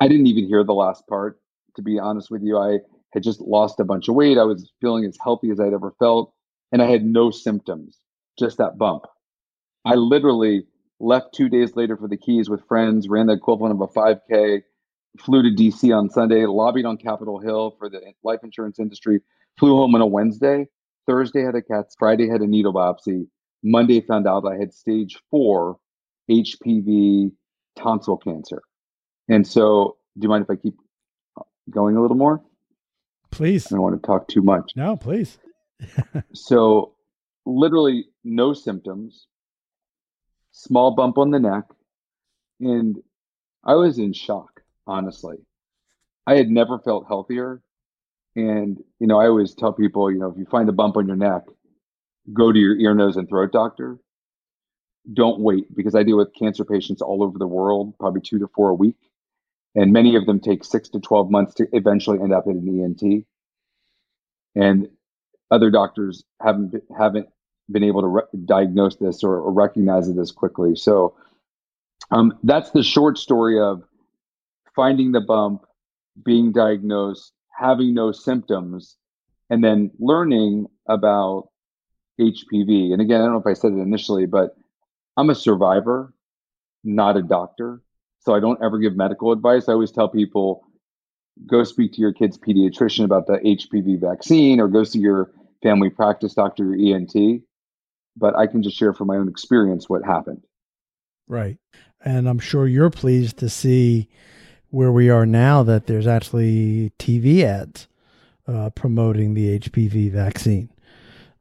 I 0.00 0.08
didn't 0.08 0.26
even 0.26 0.46
hear 0.46 0.64
the 0.64 0.72
last 0.72 1.06
part 1.06 1.38
to 1.76 1.82
be 1.82 1.98
honest 1.98 2.30
with 2.30 2.42
you. 2.42 2.58
I 2.58 2.78
had 3.12 3.22
just 3.22 3.40
lost 3.40 3.80
a 3.80 3.84
bunch 3.84 4.08
of 4.08 4.14
weight. 4.14 4.38
I 4.38 4.44
was 4.44 4.72
feeling 4.80 5.04
as 5.04 5.16
healthy 5.22 5.50
as 5.50 5.60
I'd 5.60 5.72
ever 5.72 5.94
felt, 5.98 6.32
and 6.70 6.82
I 6.82 6.86
had 6.86 7.04
no 7.04 7.30
symptoms, 7.30 7.98
just 8.38 8.58
that 8.58 8.78
bump. 8.78 9.04
I 9.84 9.94
literally 9.94 10.64
left 11.02 11.34
two 11.34 11.48
days 11.48 11.74
later 11.76 11.96
for 11.96 12.08
the 12.08 12.16
Keys 12.16 12.48
with 12.48 12.66
friends, 12.66 13.08
ran 13.08 13.26
the 13.26 13.34
equivalent 13.34 13.74
of 13.74 13.80
a 13.80 13.92
5K, 13.92 14.62
flew 15.18 15.42
to 15.42 15.50
DC 15.50 15.94
on 15.94 16.08
Sunday, 16.08 16.46
lobbied 16.46 16.86
on 16.86 16.96
Capitol 16.96 17.38
Hill 17.38 17.74
for 17.78 17.90
the 17.90 18.00
life 18.22 18.40
insurance 18.42 18.78
industry, 18.78 19.20
flew 19.58 19.76
home 19.76 19.94
on 19.94 20.00
a 20.00 20.06
Wednesday. 20.06 20.66
Thursday 21.06 21.42
had 21.42 21.56
a 21.56 21.62
CAT, 21.62 21.86
Friday 21.98 22.28
had 22.28 22.40
a 22.40 22.46
needle 22.46 22.72
biopsy. 22.72 23.26
Monday 23.64 24.00
found 24.00 24.26
out 24.26 24.46
I 24.46 24.56
had 24.56 24.72
stage 24.72 25.18
four 25.30 25.78
HPV 26.30 27.32
tonsil 27.76 28.16
cancer. 28.16 28.62
And 29.28 29.46
so, 29.46 29.96
do 30.16 30.24
you 30.24 30.28
mind 30.28 30.44
if 30.44 30.50
I 30.50 30.56
keep 30.56 30.74
going 31.70 31.96
a 31.96 32.00
little 32.02 32.16
more? 32.16 32.40
Please. 33.30 33.66
I 33.66 33.70
don't 33.70 33.82
want 33.82 34.00
to 34.00 34.06
talk 34.06 34.28
too 34.28 34.42
much. 34.42 34.72
No, 34.76 34.96
please. 34.96 35.38
so, 36.32 36.94
literally 37.44 38.06
no 38.24 38.52
symptoms, 38.52 39.26
small 40.52 40.92
bump 40.92 41.18
on 41.18 41.30
the 41.30 41.40
neck, 41.40 41.64
and 42.60 42.96
I 43.64 43.74
was 43.74 43.98
in 43.98 44.12
shock, 44.12 44.62
honestly. 44.86 45.36
I 46.26 46.36
had 46.36 46.48
never 46.48 46.78
felt 46.78 47.06
healthier. 47.08 47.62
And, 48.36 48.78
you 48.98 49.06
know, 49.06 49.20
I 49.20 49.26
always 49.26 49.54
tell 49.54 49.72
people, 49.72 50.10
you 50.10 50.18
know, 50.18 50.30
if 50.30 50.38
you 50.38 50.46
find 50.46 50.68
a 50.68 50.72
bump 50.72 50.96
on 50.96 51.06
your 51.06 51.16
neck, 51.16 51.42
go 52.32 52.52
to 52.52 52.58
your 52.58 52.76
ear, 52.78 52.94
nose, 52.94 53.16
and 53.16 53.28
throat 53.28 53.52
doctor. 53.52 53.98
Don't 55.12 55.40
wait 55.40 55.74
because 55.74 55.94
I 55.94 56.04
deal 56.04 56.16
with 56.16 56.34
cancer 56.38 56.64
patients 56.64 57.02
all 57.02 57.22
over 57.24 57.38
the 57.38 57.46
world, 57.46 57.94
probably 57.98 58.20
two 58.22 58.38
to 58.38 58.48
four 58.54 58.70
a 58.70 58.74
week 58.74 58.96
and 59.74 59.92
many 59.92 60.16
of 60.16 60.26
them 60.26 60.40
take 60.40 60.64
six 60.64 60.88
to 60.90 61.00
12 61.00 61.30
months 61.30 61.54
to 61.54 61.66
eventually 61.72 62.18
end 62.20 62.32
up 62.32 62.46
in 62.46 62.58
an 62.58 62.96
ENT. 63.02 63.24
And 64.54 64.88
other 65.50 65.70
doctors 65.70 66.24
haven't 66.40 66.74
haven't 66.96 67.28
been 67.70 67.84
able 67.84 68.02
to 68.02 68.08
re- 68.08 68.22
diagnose 68.44 68.96
this 68.96 69.22
or, 69.22 69.36
or, 69.36 69.52
recognize 69.52 70.08
it 70.08 70.18
as 70.18 70.32
quickly. 70.32 70.74
So 70.74 71.14
um, 72.10 72.38
that's 72.42 72.70
the 72.70 72.82
short 72.82 73.18
story 73.18 73.60
of 73.60 73.82
finding 74.74 75.12
the 75.12 75.20
bump, 75.20 75.64
being 76.24 76.52
diagnosed, 76.52 77.32
having 77.56 77.94
no 77.94 78.12
symptoms, 78.12 78.96
and 79.48 79.62
then 79.62 79.90
learning 79.98 80.66
about 80.88 81.48
HPV. 82.20 82.92
And 82.92 83.00
again, 83.00 83.20
I 83.20 83.24
don't 83.24 83.32
know 83.32 83.40
if 83.40 83.46
I 83.46 83.54
said 83.54 83.72
it 83.72 83.78
initially, 83.78 84.26
but 84.26 84.56
I'm 85.16 85.30
a 85.30 85.34
survivor, 85.34 86.12
not 86.84 87.16
a 87.16 87.22
doctor. 87.22 87.82
So 88.20 88.34
I 88.34 88.40
don't 88.40 88.62
ever 88.62 88.78
give 88.78 88.96
medical 88.96 89.32
advice. 89.32 89.68
I 89.68 89.72
always 89.72 89.90
tell 89.90 90.08
people 90.08 90.64
go 91.46 91.64
speak 91.64 91.92
to 91.94 92.00
your 92.00 92.12
kid's 92.12 92.38
pediatrician 92.38 93.04
about 93.04 93.26
the 93.26 93.38
HPV 93.38 94.00
vaccine 94.00 94.60
or 94.60 94.68
go 94.68 94.84
see 94.84 94.98
your 94.98 95.30
family 95.62 95.90
practice 95.90 96.34
doctor, 96.34 96.74
your 96.74 96.96
ENT. 96.96 97.42
But 98.16 98.36
I 98.36 98.46
can 98.46 98.62
just 98.62 98.76
share 98.76 98.92
from 98.92 99.08
my 99.08 99.16
own 99.16 99.28
experience 99.28 99.88
what 99.88 100.04
happened. 100.04 100.42
Right. 101.28 101.58
And 102.04 102.28
I'm 102.28 102.38
sure 102.38 102.66
you're 102.66 102.90
pleased 102.90 103.38
to 103.38 103.48
see 103.48 104.08
where 104.70 104.92
we 104.92 105.08
are 105.10 105.26
now 105.26 105.62
that 105.62 105.86
there's 105.86 106.06
actually 106.06 106.92
TV 106.98 107.42
ads 107.42 107.88
uh, 108.46 108.70
promoting 108.70 109.34
the 109.34 109.58
HPV 109.58 110.10
vaccine. 110.10 110.68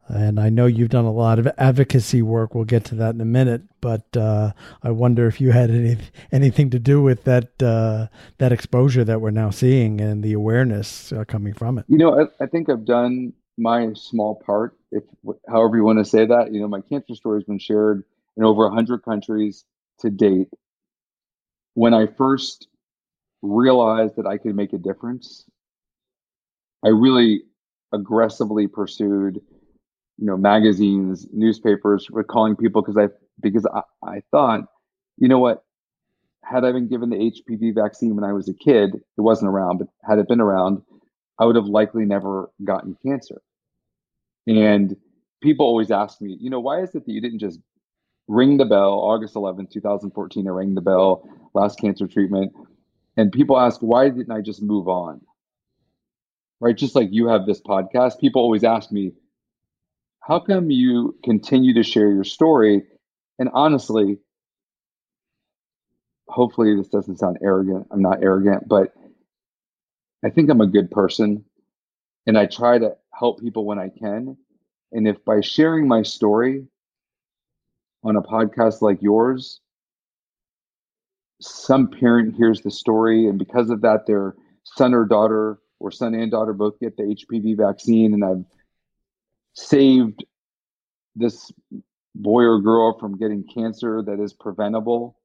And 0.07 0.39
I 0.39 0.49
know 0.49 0.65
you've 0.65 0.89
done 0.89 1.05
a 1.05 1.11
lot 1.11 1.39
of 1.39 1.47
advocacy 1.57 2.21
work. 2.21 2.53
We'll 2.53 2.65
get 2.65 2.83
to 2.85 2.95
that 2.95 3.15
in 3.15 3.21
a 3.21 3.25
minute. 3.25 3.61
But 3.79 4.05
uh, 4.17 4.51
I 4.83 4.91
wonder 4.91 5.25
if 5.27 5.39
you 5.39 5.51
had 5.51 5.71
any, 5.71 5.97
anything 6.33 6.69
to 6.71 6.79
do 6.79 7.01
with 7.01 7.23
that 7.23 7.63
uh, 7.63 8.07
that 8.37 8.51
exposure 8.51 9.05
that 9.05 9.21
we're 9.21 9.31
now 9.31 9.51
seeing 9.51 10.01
and 10.01 10.21
the 10.21 10.33
awareness 10.33 11.13
uh, 11.13 11.23
coming 11.25 11.53
from 11.53 11.77
it. 11.77 11.85
You 11.87 11.97
know, 11.97 12.19
I, 12.19 12.43
I, 12.43 12.47
think 12.47 12.69
I've 12.69 12.83
done 12.83 13.31
my 13.57 13.93
small 13.93 14.35
part, 14.35 14.77
if 14.91 15.03
however 15.47 15.77
you 15.77 15.83
want 15.83 15.99
to 15.99 16.05
say 16.05 16.25
that. 16.25 16.53
You 16.53 16.61
know, 16.61 16.67
my 16.67 16.81
cancer 16.81 17.15
story 17.15 17.39
has 17.39 17.45
been 17.45 17.59
shared 17.59 18.03
in 18.37 18.43
over 18.43 18.69
hundred 18.69 19.03
countries 19.03 19.65
to 19.99 20.09
date. 20.09 20.49
When 21.73 21.93
I 21.93 22.07
first 22.07 22.67
realized 23.41 24.17
that 24.17 24.27
I 24.27 24.37
could 24.37 24.55
make 24.55 24.73
a 24.73 24.77
difference, 24.77 25.45
I 26.83 26.89
really 26.89 27.43
aggressively 27.93 28.67
pursued 28.67 29.41
you 30.17 30.25
know 30.27 30.37
magazines 30.37 31.27
newspapers 31.33 32.07
recalling 32.11 32.55
people 32.55 32.81
because 32.81 32.97
i 32.97 33.07
because 33.41 33.65
I, 33.65 33.81
I 34.03 34.21
thought 34.31 34.61
you 35.17 35.27
know 35.27 35.39
what 35.39 35.63
had 36.43 36.63
i 36.63 36.71
been 36.71 36.87
given 36.87 37.09
the 37.09 37.17
hpv 37.49 37.75
vaccine 37.75 38.15
when 38.15 38.23
i 38.23 38.31
was 38.31 38.47
a 38.47 38.53
kid 38.53 38.95
it 38.95 39.21
wasn't 39.21 39.49
around 39.49 39.79
but 39.79 39.87
had 40.03 40.19
it 40.19 40.27
been 40.27 40.39
around 40.39 40.83
i 41.41 41.45
would 41.45 41.57
have 41.57 41.67
likely 41.67 42.05
never 42.05 42.51
gotten 42.63 42.97
cancer 43.05 43.41
and 44.47 44.95
people 45.43 45.65
always 45.65 45.91
ask 45.91 46.21
me 46.21 46.37
you 46.39 46.49
know 46.51 46.61
why 46.61 46.81
is 46.81 46.95
it 46.95 47.05
that 47.05 47.11
you 47.11 47.21
didn't 47.21 47.39
just 47.39 47.59
ring 48.29 48.57
the 48.57 48.65
bell 48.65 48.93
august 48.93 49.35
11 49.35 49.67
2014 49.73 50.47
i 50.47 50.51
rang 50.51 50.75
the 50.75 50.81
bell 50.81 51.27
last 51.55 51.79
cancer 51.79 52.07
treatment 52.07 52.53
and 53.17 53.33
people 53.33 53.59
ask 53.59 53.81
why 53.81 54.09
didn't 54.09 54.31
i 54.31 54.41
just 54.41 54.61
move 54.63 54.87
on 54.89 55.21
right 56.61 56.77
just 56.77 56.95
like 56.95 57.09
you 57.11 57.27
have 57.27 57.47
this 57.47 57.61
podcast 57.61 58.19
people 58.19 58.41
always 58.41 58.63
ask 58.63 58.91
me 58.91 59.13
how 60.21 60.39
come 60.39 60.71
you 60.71 61.17
continue 61.23 61.73
to 61.75 61.83
share 61.83 62.11
your 62.11 62.23
story? 62.23 62.83
And 63.39 63.49
honestly, 63.53 64.19
hopefully 66.27 66.75
this 66.75 66.89
doesn't 66.89 67.17
sound 67.17 67.39
arrogant. 67.43 67.87
I'm 67.91 68.01
not 68.03 68.23
arrogant, 68.23 68.67
but 68.67 68.93
I 70.23 70.29
think 70.29 70.49
I'm 70.49 70.61
a 70.61 70.67
good 70.67 70.91
person 70.91 71.45
and 72.27 72.37
I 72.37 72.45
try 72.45 72.77
to 72.77 72.95
help 73.13 73.39
people 73.39 73.65
when 73.65 73.79
I 73.79 73.89
can. 73.89 74.37
And 74.91 75.07
if 75.07 75.23
by 75.25 75.41
sharing 75.41 75.87
my 75.87 76.03
story 76.03 76.67
on 78.03 78.15
a 78.15 78.21
podcast 78.21 78.81
like 78.81 79.01
yours, 79.01 79.61
some 81.39 81.89
parent 81.89 82.35
hears 82.35 82.61
the 82.61 82.71
story 82.71 83.27
and 83.27 83.39
because 83.39 83.69
of 83.69 83.81
that, 83.81 84.05
their 84.05 84.35
son 84.63 84.93
or 84.93 85.05
daughter 85.05 85.59
or 85.79 85.91
son 85.91 86.13
and 86.13 86.31
daughter 86.31 86.53
both 86.53 86.79
get 86.79 86.95
the 86.97 87.03
HPV 87.03 87.57
vaccine 87.57 88.13
and 88.13 88.23
I've 88.23 88.45
saved 89.53 90.23
this 91.15 91.51
boy 92.15 92.43
or 92.43 92.61
girl 92.61 92.97
from 92.99 93.17
getting 93.17 93.43
cancer 93.43 94.03
that 94.03 94.19
is 94.19 94.33
preventable, 94.33 95.17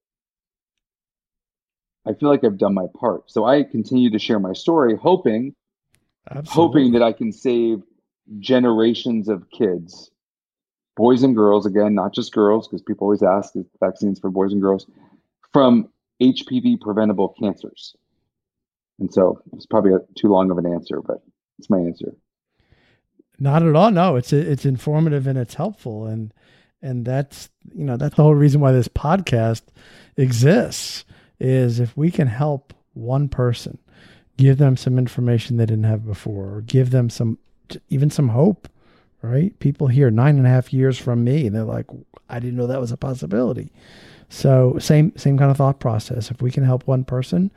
I 2.07 2.15
feel 2.15 2.29
like 2.29 2.45
I've 2.45 2.59
done 2.59 2.75
my 2.75 2.87
part. 2.99 3.31
So 3.31 3.45
I 3.45 3.65
continue 3.65 4.11
to 4.11 4.19
share 4.19 4.39
my 4.39 4.53
story, 4.53 4.97
hoping, 4.97 5.55
Absolutely. 6.31 6.53
hoping 6.55 6.93
that 6.93 7.03
I 7.03 7.13
can 7.13 7.33
save 7.33 7.83
generations 8.39 9.29
of 9.29 9.51
kids, 9.51 10.11
boys 10.97 11.23
and 11.23 11.35
girls, 11.35 11.67
again, 11.67 11.95
not 11.95 12.15
just 12.15 12.33
girls, 12.33 12.69
because 12.69 12.83
people 12.83 13.07
always 13.07 13.23
ask 13.23 13.57
is 13.57 13.67
vaccines 13.81 14.21
for 14.21 14.31
boys 14.31 14.53
and 14.53 14.63
girls, 14.63 14.87
from 15.53 15.89
HPV 16.23 16.81
preventable 16.81 17.35
cancers. 17.41 17.97
And 18.99 19.13
so 19.13 19.43
it's 19.53 19.67
probably 19.67 19.93
a, 19.93 19.99
too 20.17 20.29
long 20.29 20.51
of 20.51 20.59
an 20.59 20.67
answer, 20.67 21.01
but 21.01 21.23
it's 21.59 21.69
my 21.69 21.79
answer. 21.79 22.15
Not 23.39 23.63
at 23.63 23.75
all. 23.75 23.91
No, 23.91 24.17
it's 24.17 24.33
it's 24.33 24.65
informative 24.65 25.27
and 25.27 25.39
it's 25.39 25.55
helpful, 25.55 26.07
and 26.07 26.33
and 26.81 27.05
that's 27.05 27.51
you 27.75 27.85
know 27.85 27.99
that's 27.99 28.17
the 28.17 28.23
whole 28.23 28.35
reason 28.35 28.63
why 28.63 28.73
this 28.73 28.89
podcast 28.89 29.63
exists 30.17 31.05
is 31.39 31.81
if 31.81 31.97
we 31.97 32.11
can 32.11 32.29
help 32.29 32.73
one 32.95 33.29
person, 33.29 33.79
give 34.37 34.59
them 34.59 34.77
some 34.77 34.99
information 34.99 35.57
they 35.57 35.67
didn't 35.67 35.85
have 35.85 36.05
before, 36.05 36.57
or 36.57 36.61
give 36.63 36.91
them 36.91 37.11
some 37.11 37.39
even 37.89 38.11
some 38.11 38.29
hope. 38.29 38.69
Right? 39.23 39.59
People 39.59 39.89
here 39.89 40.11
nine 40.11 40.37
and 40.37 40.47
a 40.47 40.51
half 40.51 40.73
years 40.73 40.99
from 40.99 41.25
me, 41.25 41.47
and 41.47 41.57
they're 41.57 41.65
like, 41.65 41.87
I 42.29 42.39
didn't 42.39 42.57
know 42.57 42.67
that 42.69 42.81
was 42.81 42.93
a 42.93 42.97
possibility. 42.97 43.73
So 44.29 44.79
same 44.79 45.13
same 45.17 45.39
kind 45.39 45.51
of 45.51 45.57
thought 45.57 45.81
process. 45.81 46.31
If 46.31 46.43
we 46.43 46.51
can 46.51 46.65
help 46.65 46.87
one 46.87 47.05
person, 47.05 47.51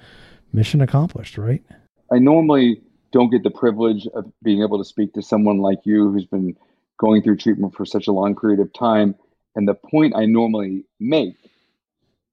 mission 0.51 0.81
accomplished. 0.81 1.37
Right? 1.37 1.63
I 2.11 2.17
normally 2.19 2.81
don't 3.11 3.29
get 3.29 3.43
the 3.43 3.51
privilege 3.51 4.07
of 4.13 4.31
being 4.43 4.61
able 4.61 4.77
to 4.77 4.85
speak 4.85 5.13
to 5.13 5.21
someone 5.21 5.59
like 5.59 5.79
you 5.83 6.11
who's 6.11 6.25
been 6.25 6.55
going 6.97 7.21
through 7.21 7.37
treatment 7.37 7.73
for 7.75 7.85
such 7.85 8.07
a 8.07 8.11
long 8.11 8.35
period 8.35 8.59
of 8.59 8.71
time. 8.73 9.15
And 9.55 9.67
the 9.67 9.73
point 9.73 10.15
I 10.15 10.25
normally 10.25 10.85
make, 10.99 11.35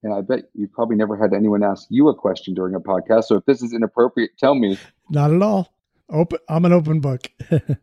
and 0.07 0.15
I 0.15 0.21
bet 0.21 0.45
you've 0.55 0.73
probably 0.73 0.95
never 0.95 1.17
had 1.17 1.35
anyone 1.35 1.65
ask 1.65 1.89
you 1.91 2.09
a 2.09 2.15
question 2.15 2.55
during 2.55 2.77
a 2.77 2.81
podcast. 2.81 3.25
So 3.25 3.37
if 3.37 3.45
this 3.45 3.61
is 3.61 3.73
inappropriate, 3.73 4.39
tell 4.39 4.55
me. 4.55 4.79
Not 5.11 5.33
at 5.33 5.43
all. 5.43 5.75
Open. 6.09 6.39
I'm 6.49 6.65
an 6.65 6.73
open 6.73 7.01
book. 7.01 7.29
okay. 7.53 7.77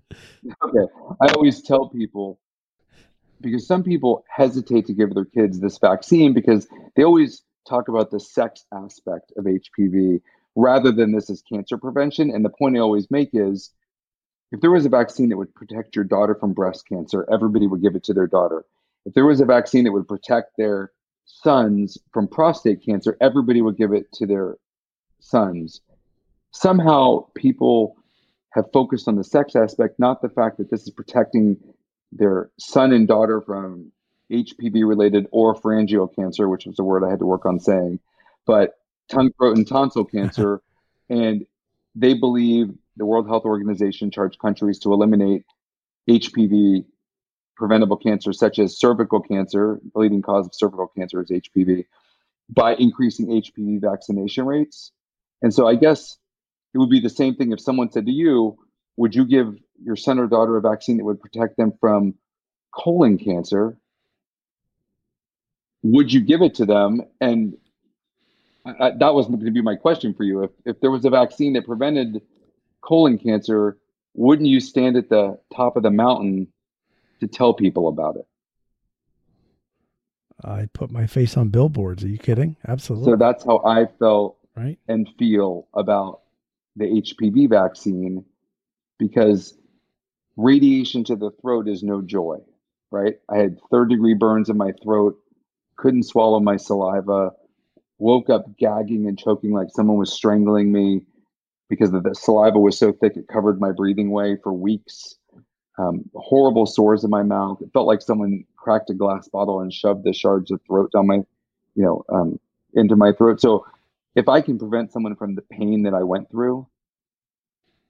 I 1.22 1.28
always 1.36 1.62
tell 1.62 1.90
people 1.90 2.40
because 3.42 3.68
some 3.68 3.84
people 3.84 4.24
hesitate 4.34 4.86
to 4.86 4.94
give 4.94 5.14
their 5.14 5.26
kids 5.26 5.60
this 5.60 5.78
vaccine 5.78 6.34
because 6.34 6.66
they 6.96 7.04
always 7.04 7.44
talk 7.68 7.90
about 7.90 8.10
the 8.10 8.22
sex 8.22 8.66
aspect 8.74 9.34
of 9.36 9.44
HPV 9.44 10.22
rather 10.56 10.94
than 10.94 11.12
this 11.12 11.30
as 11.30 11.42
cancer 11.42 11.78
prevention. 11.78 12.30
And 12.30 12.46
the 12.46 12.50
point 12.50 12.78
I 12.78 12.80
always 12.80 13.12
make 13.12 13.32
is 13.34 13.72
if 14.54 14.62
there 14.62 14.72
was 14.72 14.86
a 14.86 14.90
vaccine 14.90 15.28
that 15.30 15.38
would 15.38 15.54
protect 15.54 15.94
your 15.94 16.06
daughter 16.06 16.36
from 16.36 16.54
breast 16.54 16.88
cancer, 16.88 17.28
everybody 17.30 17.68
would 17.68 17.82
give 17.82 17.96
it 17.96 18.06
to 18.06 18.14
their 18.14 18.28
daughter. 18.28 18.64
If 19.06 19.14
there 19.14 19.26
was 19.26 19.42
a 19.42 19.46
vaccine 19.46 19.84
that 19.84 19.92
would 19.92 20.08
protect 20.08 20.56
their 20.58 20.94
sons 21.26 21.98
from 22.12 22.28
prostate 22.28 22.86
cancer, 22.86 23.18
everybody 23.22 23.62
would 23.62 23.78
give 23.78 23.94
it 23.94 24.12
to 24.14 24.26
their 24.26 24.58
sons. 25.20 25.82
Somehow 26.52 27.28
people 27.36 27.98
have 28.52 28.72
focused 28.72 29.08
on 29.08 29.16
the 29.16 29.24
sex 29.24 29.56
aspect, 29.56 30.00
not 30.00 30.22
the 30.22 30.30
fact 30.30 30.58
that 30.58 30.70
this 30.70 30.84
is 30.84 30.92
protecting 30.92 31.58
their 32.12 32.52
son 32.60 32.94
and 32.94 33.08
daughter 33.08 33.42
from 33.42 33.92
HPV 34.32 34.88
related 34.88 35.30
oropharyngeal 35.32 36.16
cancer, 36.16 36.48
which 36.48 36.66
was 36.66 36.78
a 36.80 36.84
word 36.84 37.04
I 37.04 37.10
had 37.10 37.20
to 37.20 37.26
work 37.26 37.46
on 37.46 37.60
saying, 37.60 38.00
but 38.46 38.78
tongue, 39.10 39.32
throat, 39.38 39.58
and 39.58 39.68
tonsil 39.68 40.06
cancer. 40.06 40.62
and 41.10 41.46
they 41.96 42.14
believe 42.14 42.74
the 42.98 43.06
World 43.06 43.28
Health 43.28 43.46
Organization 43.46 44.12
charged 44.12 44.40
countries 44.40 44.80
to 44.80 44.94
eliminate 44.94 45.44
HPV 46.10 46.86
preventable 47.56 47.98
cancers 47.98 48.40
such 48.40 48.60
as 48.60 48.78
cervical 48.78 49.22
cancer, 49.22 49.80
the 49.94 50.00
leading 50.00 50.22
cause 50.22 50.46
of 50.46 50.56
cervical 50.56 50.88
cancer 50.98 51.22
is 51.22 51.30
HPV, 51.30 51.86
by 52.50 52.76
increasing 52.76 53.28
HPV 53.28 53.82
vaccination 53.82 54.46
rates. 54.46 54.92
And 55.42 55.54
so 55.54 55.68
I 55.68 55.76
guess 55.76 56.18
it 56.74 56.78
would 56.78 56.90
be 56.90 57.00
the 57.00 57.10
same 57.10 57.36
thing 57.36 57.52
if 57.52 57.62
someone 57.62 57.92
said 57.92 58.06
to 58.06 58.12
you, 58.12 58.58
would 58.98 59.16
you 59.16 59.26
give 59.26 59.56
your 59.82 59.96
son 59.96 60.20
or 60.20 60.28
daughter 60.28 60.58
a 60.58 60.62
vaccine 60.62 60.98
that 60.98 61.06
would 61.06 61.22
protect 61.22 61.58
them 61.58 61.74
from 61.80 62.16
colon 62.74 63.18
cancer? 63.18 63.78
Would 65.84 66.12
you 66.14 66.22
give 66.22 66.42
it 66.42 66.56
to 66.56 66.66
them? 66.66 67.02
And 67.20 67.58
I, 68.66 68.92
that 69.00 69.14
wasn't 69.14 69.36
going 69.36 69.46
to 69.46 69.52
be 69.52 69.62
my 69.62 69.76
question 69.76 70.14
for 70.14 70.24
you. 70.24 70.44
If, 70.44 70.52
if 70.66 70.80
there 70.80 70.92
was 70.92 71.06
a 71.06 71.10
vaccine 71.10 71.54
that 71.54 71.66
prevented 71.66 72.22
colon 72.82 73.18
cancer, 73.18 73.78
wouldn't 74.14 74.48
you 74.48 74.60
stand 74.60 74.96
at 74.96 75.10
the 75.10 75.40
top 75.54 75.76
of 75.76 75.84
the 75.84 75.92
mountain 75.92 76.48
to 77.24 77.28
tell 77.28 77.54
people 77.54 77.88
about 77.88 78.18
it? 78.18 78.28
I 80.44 80.68
put 80.74 80.92
my 80.92 81.08
face 81.08 81.38
on 81.38 81.50
billboards. 81.50 82.04
Are 82.04 82.10
you 82.10 82.18
kidding? 82.18 82.58
Absolutely. 82.68 83.12
So 83.12 83.16
that's 83.16 83.46
how 83.46 83.62
I 83.66 83.86
felt 84.00 84.38
right. 84.56 84.78
and 84.88 85.08
feel 85.18 85.68
about 85.74 86.22
the 86.76 86.86
HPV 86.86 87.50
vaccine 87.50 88.26
because 89.00 89.58
radiation 90.36 91.04
to 91.06 91.16
the 91.16 91.32
throat 91.42 91.68
is 91.68 91.84
no 91.84 92.02
joy, 92.02 92.38
right? 92.92 93.16
I 93.30 93.38
had 93.38 93.60
third 93.72 93.90
degree 93.90 94.16
burns 94.16 94.50
in 94.50 94.58
my 94.58 94.72
throat, 94.84 95.18
couldn't 95.78 96.04
swallow 96.04 96.40
my 96.40 96.58
saliva, 96.58 97.32
woke 98.00 98.30
up 98.30 98.58
gagging 98.58 99.08
and 99.08 99.18
choking 99.18 99.52
like 99.52 99.68
someone 99.70 99.98
was 99.98 100.12
strangling 100.12 100.72
me 100.72 101.06
because 101.70 101.92
the 101.92 102.14
saliva 102.14 102.60
was 102.60 102.78
so 102.78 102.92
thick 102.92 103.16
it 103.16 103.28
covered 103.28 103.60
my 103.60 103.72
breathing 103.72 104.12
way 104.12 104.38
for 104.44 104.52
weeks. 104.52 105.16
Um, 105.84 106.10
horrible 106.16 106.66
sores 106.66 107.04
in 107.04 107.10
my 107.10 107.24
mouth. 107.24 107.62
It 107.62 107.72
felt 107.74 107.88
like 107.88 108.02
someone 108.02 108.46
cracked 108.56 108.90
a 108.90 108.94
glass 108.94 109.28
bottle 109.28 109.60
and 109.60 109.74
shoved 109.74 110.04
the 110.04 110.14
shards 110.14 110.52
of 110.52 110.62
throat 110.68 110.92
down 110.94 111.08
my, 111.08 111.18
you 111.76 111.84
know, 111.84 112.04
um, 112.10 112.40
into 112.74 112.96
my 112.96 113.12
throat. 113.12 113.42
So 113.42 113.66
if 114.16 114.30
I 114.30 114.42
can 114.42 114.58
prevent 114.58 114.92
someone 114.92 115.16
from 115.16 115.36
the 115.36 115.42
pain 115.42 115.84
that 115.84 115.94
I 115.94 116.04
went 116.04 116.30
through, 116.32 116.68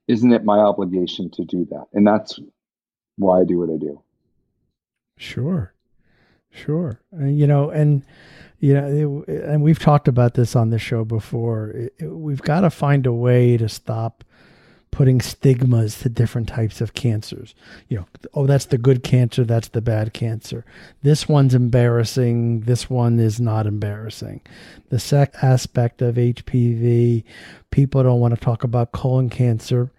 isn't 0.08 0.34
it 0.34 0.44
my 0.44 0.58
obligation 0.58 1.30
to 1.32 1.46
do 1.46 1.66
that? 1.72 1.86
And 1.94 2.06
that's 2.06 2.40
why 3.18 3.42
I 3.42 3.44
do 3.46 3.60
what 3.60 3.70
I 3.70 3.78
do. 3.78 4.02
Sure. 5.18 5.74
Sure. 6.52 7.00
You 7.20 7.48
know, 7.48 7.70
and 7.70 8.04
you 8.60 8.74
know, 8.74 9.26
it, 9.28 9.44
and 9.44 9.62
we've 9.62 9.80
talked 9.80 10.08
about 10.08 10.36
this 10.36 10.56
on 10.56 10.70
the 10.70 10.80
show 10.80 11.04
before. 11.04 11.72
It, 11.72 11.94
it, 12.00 12.08
we've 12.08 12.42
got 12.42 12.62
to 12.62 12.70
find 12.70 13.06
a 13.06 13.14
way 13.14 13.58
to 13.58 13.68
stop 13.68 14.24
putting 14.94 15.20
stigmas 15.20 16.00
to 16.00 16.08
different 16.08 16.48
types 16.48 16.80
of 16.80 16.94
cancers. 16.94 17.56
You 17.90 17.98
know, 17.98 18.08
oh, 18.36 18.46
that's 18.46 18.66
the 18.66 18.78
good 18.78 19.04
cancer, 19.04 19.44
that's 19.44 19.70
the 19.70 19.82
bad 19.82 20.14
cancer. 20.14 20.66
This 21.02 21.28
one's 21.28 21.56
embarrassing, 21.56 22.62
this 22.62 22.92
one 22.92 23.20
is 23.20 23.42
not 23.42 23.66
embarrassing. 23.66 24.42
The 24.90 25.00
sex 25.00 25.36
aspect 25.42 26.04
of 26.04 26.16
HPV, 26.16 27.24
people 27.72 28.04
don't 28.04 28.20
want 28.20 28.36
to 28.36 28.40
talk 28.40 28.64
about 28.64 28.92
colon 28.92 29.32
cancer 29.32 29.92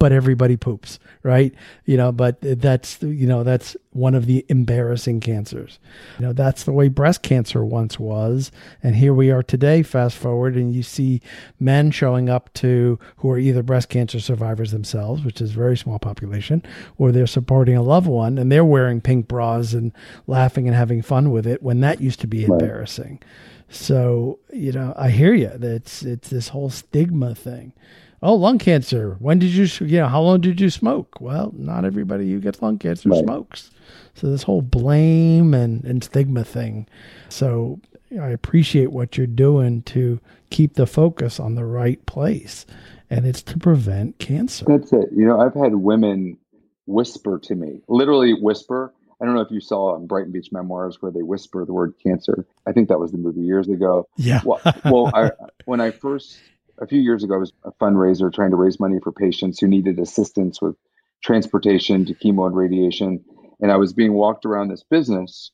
but 0.00 0.12
everybody 0.12 0.56
poops, 0.56 0.98
right? 1.22 1.54
You 1.84 1.98
know, 1.98 2.10
but 2.10 2.38
that's 2.40 3.00
you 3.02 3.26
know 3.26 3.44
that's 3.44 3.76
one 3.90 4.14
of 4.14 4.24
the 4.24 4.46
embarrassing 4.48 5.20
cancers. 5.20 5.78
You 6.18 6.26
know, 6.26 6.32
that's 6.32 6.64
the 6.64 6.72
way 6.72 6.88
breast 6.88 7.22
cancer 7.22 7.62
once 7.62 8.00
was, 8.00 8.50
and 8.82 8.96
here 8.96 9.12
we 9.12 9.30
are 9.30 9.42
today. 9.42 9.82
Fast 9.82 10.16
forward, 10.16 10.56
and 10.56 10.74
you 10.74 10.82
see 10.82 11.20
men 11.60 11.90
showing 11.90 12.30
up 12.30 12.52
to 12.54 12.98
who 13.18 13.30
are 13.30 13.38
either 13.38 13.62
breast 13.62 13.90
cancer 13.90 14.20
survivors 14.20 14.72
themselves, 14.72 15.22
which 15.22 15.40
is 15.40 15.50
a 15.50 15.58
very 15.58 15.76
small 15.76 15.98
population, 15.98 16.64
or 16.96 17.12
they're 17.12 17.26
supporting 17.26 17.76
a 17.76 17.82
loved 17.82 18.08
one, 18.08 18.38
and 18.38 18.50
they're 18.50 18.64
wearing 18.64 19.02
pink 19.02 19.28
bras 19.28 19.74
and 19.74 19.92
laughing 20.26 20.66
and 20.66 20.74
having 20.74 21.02
fun 21.02 21.30
with 21.30 21.46
it 21.46 21.62
when 21.62 21.80
that 21.80 22.00
used 22.00 22.20
to 22.20 22.26
be 22.26 22.46
embarrassing. 22.46 23.20
So 23.68 24.38
you 24.50 24.72
know, 24.72 24.94
I 24.96 25.10
hear 25.10 25.34
you. 25.34 25.50
It's 25.60 26.02
it's 26.02 26.30
this 26.30 26.48
whole 26.48 26.70
stigma 26.70 27.34
thing 27.34 27.74
oh, 28.22 28.34
lung 28.34 28.58
cancer. 28.58 29.16
When 29.18 29.38
did 29.38 29.50
you, 29.50 29.86
you 29.86 29.98
know, 29.98 30.08
how 30.08 30.20
long 30.20 30.40
did 30.40 30.60
you 30.60 30.70
smoke? 30.70 31.20
Well, 31.20 31.52
not 31.56 31.84
everybody 31.84 32.30
who 32.30 32.40
gets 32.40 32.62
lung 32.62 32.78
cancer 32.78 33.08
right. 33.08 33.24
smokes. 33.24 33.70
So 34.14 34.30
this 34.30 34.42
whole 34.42 34.62
blame 34.62 35.54
and, 35.54 35.84
and 35.84 36.04
stigma 36.04 36.44
thing. 36.44 36.86
So 37.28 37.80
I 38.20 38.28
appreciate 38.28 38.92
what 38.92 39.16
you're 39.16 39.26
doing 39.26 39.82
to 39.82 40.20
keep 40.50 40.74
the 40.74 40.86
focus 40.86 41.40
on 41.40 41.54
the 41.54 41.64
right 41.64 42.04
place. 42.06 42.66
And 43.08 43.26
it's 43.26 43.42
to 43.42 43.58
prevent 43.58 44.18
cancer. 44.18 44.64
That's 44.68 44.92
it. 44.92 45.08
You 45.12 45.26
know, 45.26 45.40
I've 45.40 45.54
had 45.54 45.74
women 45.74 46.38
whisper 46.86 47.38
to 47.38 47.54
me, 47.54 47.80
literally 47.88 48.34
whisper. 48.34 48.92
I 49.20 49.26
don't 49.26 49.34
know 49.34 49.40
if 49.40 49.50
you 49.50 49.60
saw 49.60 49.94
on 49.94 50.06
Brighton 50.06 50.32
Beach 50.32 50.48
Memoirs 50.50 51.02
where 51.02 51.12
they 51.12 51.22
whisper 51.22 51.64
the 51.64 51.72
word 51.72 51.94
cancer. 52.02 52.46
I 52.66 52.72
think 52.72 52.88
that 52.88 52.98
was 52.98 53.12
the 53.12 53.18
movie 53.18 53.42
years 53.42 53.68
ago. 53.68 54.08
Yeah. 54.16 54.40
well, 54.44 54.60
well 54.84 55.10
I, 55.12 55.30
when 55.64 55.80
I 55.80 55.90
first 55.90 56.38
a 56.80 56.86
few 56.86 57.00
years 57.00 57.22
ago, 57.22 57.34
I 57.34 57.38
was 57.38 57.52
a 57.64 57.72
fundraiser 57.72 58.32
trying 58.32 58.50
to 58.50 58.56
raise 58.56 58.80
money 58.80 58.98
for 59.02 59.12
patients 59.12 59.60
who 59.60 59.68
needed 59.68 59.98
assistance 59.98 60.60
with 60.60 60.76
transportation 61.22 62.06
to 62.06 62.14
chemo 62.14 62.46
and 62.46 62.56
radiation. 62.56 63.24
And 63.60 63.70
I 63.70 63.76
was 63.76 63.92
being 63.92 64.14
walked 64.14 64.46
around 64.46 64.68
this 64.68 64.84
business, 64.84 65.50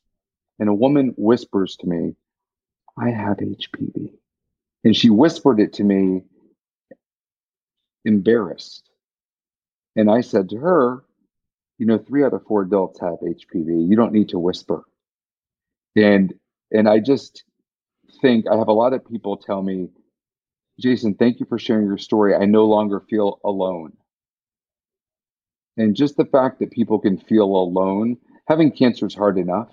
and 0.59 0.69
a 0.69 0.75
woman 0.75 1.15
whispers 1.17 1.77
to 1.81 1.89
me, 1.89 2.15
I 2.97 3.11
have 3.11 3.39
HPV. 3.39 4.13
And 4.85 4.95
she 4.95 5.11
whispered 5.11 5.61
it 5.61 5.75
to 5.75 5.85
me, 5.85 6.23
embarrassed. 8.05 8.89
And 9.97 10.11
I 10.11 10.21
said 10.21 10.51
to 10.51 10.57
her, 10.59 11.05
You 11.79 11.87
know, 11.87 11.99
three 11.99 12.25
out 12.25 12.35
of 12.35 12.45
four 12.45 12.63
adults 12.63 13.01
have 13.01 13.19
HPV. 13.21 13.89
You 13.89 13.97
don't 13.97 14.13
need 14.13 14.29
to 14.31 14.39
whisper. 14.39 14.85
And 15.97 16.33
and 16.71 16.89
I 16.89 17.01
just 17.01 17.45
think 18.21 18.47
I 18.51 18.57
have 18.57 18.69
a 18.69 18.73
lot 18.73 18.93
of 18.93 19.07
people 19.07 19.37
tell 19.37 19.63
me, 19.63 19.89
Jason, 20.79 21.15
thank 21.15 21.41
you 21.41 21.47
for 21.47 21.59
sharing 21.59 21.87
your 21.87 21.99
story. 21.99 22.35
I 22.35 22.45
no 22.45 22.67
longer 22.67 23.01
feel 23.01 23.41
alone. 23.45 23.97
And 25.77 25.95
just 25.95 26.17
the 26.17 26.25
fact 26.25 26.61
that 26.61 26.71
people 26.71 26.99
can 26.99 27.19
feel 27.19 27.45
alone, 27.45 28.19
having 28.47 28.73
cancer 28.73 29.07
is 29.07 29.15
hard 29.15 29.39
enough, 29.39 29.69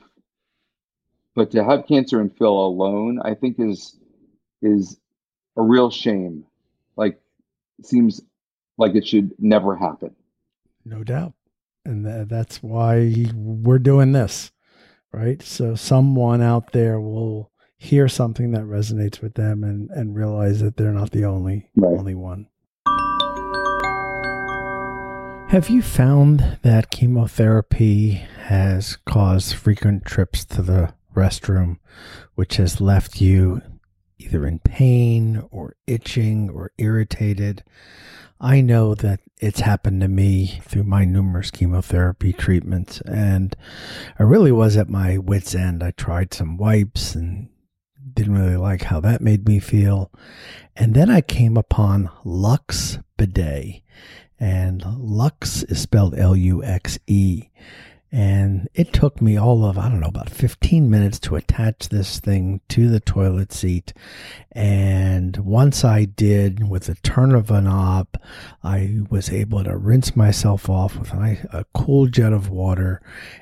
but 1.36 1.52
to 1.52 1.64
have 1.64 1.88
cancer 1.88 2.20
and 2.20 2.36
feel 2.38 2.54
alone, 2.54 3.20
I 3.24 3.34
think 3.36 3.60
is 3.60 3.98
is 4.62 4.98
a 5.58 5.62
real 5.62 5.90
shame. 5.90 6.46
Like 6.96 7.20
seems 7.84 8.22
like 8.78 8.96
it 8.96 9.08
should 9.08 9.32
never 9.40 9.76
happen. 9.76 10.16
No 10.86 11.04
doubt. 11.04 11.34
And 11.86 12.06
th- 12.06 12.28
that's 12.28 12.62
why 12.62 13.26
we're 13.34 13.80
doing 13.80 14.12
this, 14.12 14.52
right? 15.12 15.42
So 15.42 15.76
someone 15.76 16.42
out 16.42 16.72
there 16.72 17.00
will 17.00 17.52
hear 17.84 18.08
something 18.08 18.52
that 18.52 18.64
resonates 18.64 19.22
with 19.22 19.34
them 19.34 19.62
and, 19.62 19.90
and 19.92 20.16
realize 20.16 20.62
that 20.62 20.78
they're 20.78 20.94
not 20.94 21.12
the 21.12 21.26
only 21.26 21.70
right. 21.76 22.00
only 22.00 22.16
one. 22.16 22.48
Have 25.50 25.70
you 25.70 25.82
found 25.82 26.60
that 26.62 26.92
chemotherapy 26.92 28.26
has 28.46 28.96
caused 29.06 29.54
frequent 29.54 30.06
trips 30.06 30.46
to 30.46 30.62
the 30.62 30.94
restroom, 31.14 31.78
which 32.36 32.56
has 32.56 32.80
left 32.80 33.20
you 33.20 33.62
either 34.18 34.48
in 34.48 34.60
pain 34.60 35.44
or 35.52 35.76
itching 35.86 36.50
or 36.50 36.72
irritated? 36.78 37.66
I 38.40 38.62
know 38.62 38.96
that 38.96 39.20
it's 39.40 39.60
happened 39.60 40.02
to 40.02 40.08
me 40.08 40.62
through 40.64 40.86
my 40.86 41.04
numerous 41.04 41.52
chemotherapy 41.52 42.32
treatments, 42.32 43.02
and 43.02 43.56
I 44.18 44.24
really 44.24 44.54
was 44.54 44.78
at 44.78 44.90
my 44.90 45.18
wits' 45.18 45.54
end. 45.54 45.84
I 45.84 45.92
tried 45.92 46.34
some 46.34 46.58
wipes 46.58 47.14
and 47.14 47.50
didn't 48.14 48.38
really 48.38 48.58
like 48.58 48.84
how 48.84 49.00
that 49.02 49.22
made 49.22 49.48
me 49.48 49.60
feel. 49.60 50.12
And 50.76 50.94
then 50.94 51.10
I 51.10 51.22
came 51.22 51.58
upon 51.58 52.10
Luxe 52.24 53.00
Bidet. 53.18 53.82
And 54.40 54.84
Luxe 55.00 55.64
is 55.64 55.80
spelled 55.80 56.18
L 56.18 56.36
U 56.36 56.64
X 56.64 57.00
E. 57.08 57.50
And 58.14 58.70
it 58.76 58.94
took 58.94 59.24
me 59.24 59.38
all 59.38 59.66
of, 59.66 59.80
I 59.80 59.90
don't 59.90 60.00
know, 60.00 60.08
about 60.08 60.30
15 60.30 60.88
minutes 60.88 61.18
to 61.22 61.36
attach 61.36 61.90
this 61.90 62.20
thing 62.20 62.62
to 62.70 62.88
the 62.88 63.00
toilet 63.00 63.52
seat. 63.52 63.92
And 64.52 65.36
once 65.38 65.84
I 65.84 66.06
did, 66.06 66.70
with 66.70 66.84
the 66.84 66.94
turn 66.94 67.34
of 67.34 67.50
a 67.50 67.60
knob, 67.60 68.10
I 68.64 69.00
was 69.10 69.32
able 69.32 69.64
to 69.64 69.76
rinse 69.76 70.16
myself 70.16 70.70
off 70.70 70.96
with 70.96 71.12
a, 71.12 71.40
a 71.52 71.66
cool 71.74 72.06
jet 72.06 72.34
of 72.34 72.52
water. 72.52 73.02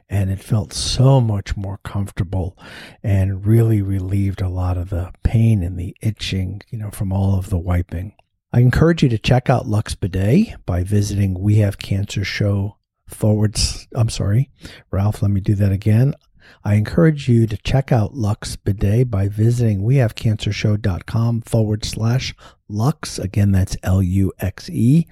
And 0.10 0.32
it 0.32 0.40
felt 0.40 0.72
so 0.72 1.20
much 1.20 1.58
more 1.58 1.80
comfortable 1.84 2.58
and 3.04 3.46
really 3.46 3.82
relieved 3.82 4.40
a 4.40 4.48
lot 4.48 4.78
of 4.78 4.90
the 4.90 5.12
pain 5.22 5.64
and 5.64 5.78
the 5.78 5.98
itching, 6.00 6.62
you 6.70 6.78
know, 6.78 6.92
from 6.92 7.12
all 7.12 7.38
of 7.38 7.50
the 7.50 7.60
wiping. 7.60 8.16
I 8.54 8.62
encourage 8.62 9.04
you 9.04 9.10
to 9.10 9.18
check 9.18 9.50
out 9.50 9.68
Luxe 9.68 9.96
Bidet 9.96 10.66
by 10.66 10.86
visiting 10.86 11.38
We 11.38 11.58
Have 11.58 11.78
Cancer 11.78 12.24
Show 12.24 12.78
forwards. 13.14 13.88
I'm 13.94 14.10
sorry, 14.10 14.50
Ralph, 14.90 15.22
let 15.22 15.32
me 15.32 15.42
do 15.42 15.56
that 15.56 15.72
again. 15.72 16.16
I 16.64 16.76
encourage 16.76 17.30
you 17.30 17.48
to 17.48 17.58
check 17.58 17.92
out 17.92 18.14
Luxe 18.14 18.56
Bidet 18.56 19.10
by 19.10 19.28
visiting 19.28 19.82
wehavecancershow.com 19.82 21.42
forward 21.42 21.86
slash 21.86 22.36
Lux. 22.68 23.18
Again, 23.18 23.52
that's 23.52 23.78
L 23.84 24.02
U 24.02 24.32
X 24.40 24.70
E 24.70 25.08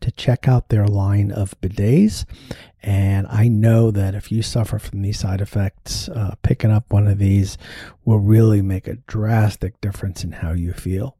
to 0.00 0.10
check 0.12 0.46
out 0.46 0.68
their 0.68 0.86
line 0.86 1.30
of 1.30 1.58
bidets. 1.60 2.24
And 2.82 3.26
I 3.28 3.48
know 3.48 3.90
that 3.90 4.14
if 4.14 4.30
you 4.32 4.42
suffer 4.42 4.78
from 4.78 5.02
these 5.02 5.18
side 5.18 5.40
effects, 5.40 6.08
uh, 6.08 6.34
picking 6.42 6.70
up 6.70 6.92
one 6.92 7.06
of 7.06 7.18
these 7.18 7.56
will 8.04 8.18
really 8.18 8.60
make 8.60 8.86
a 8.86 8.96
drastic 9.06 9.80
difference 9.80 10.24
in 10.24 10.32
how 10.32 10.52
you 10.52 10.72
feel. 10.72 11.16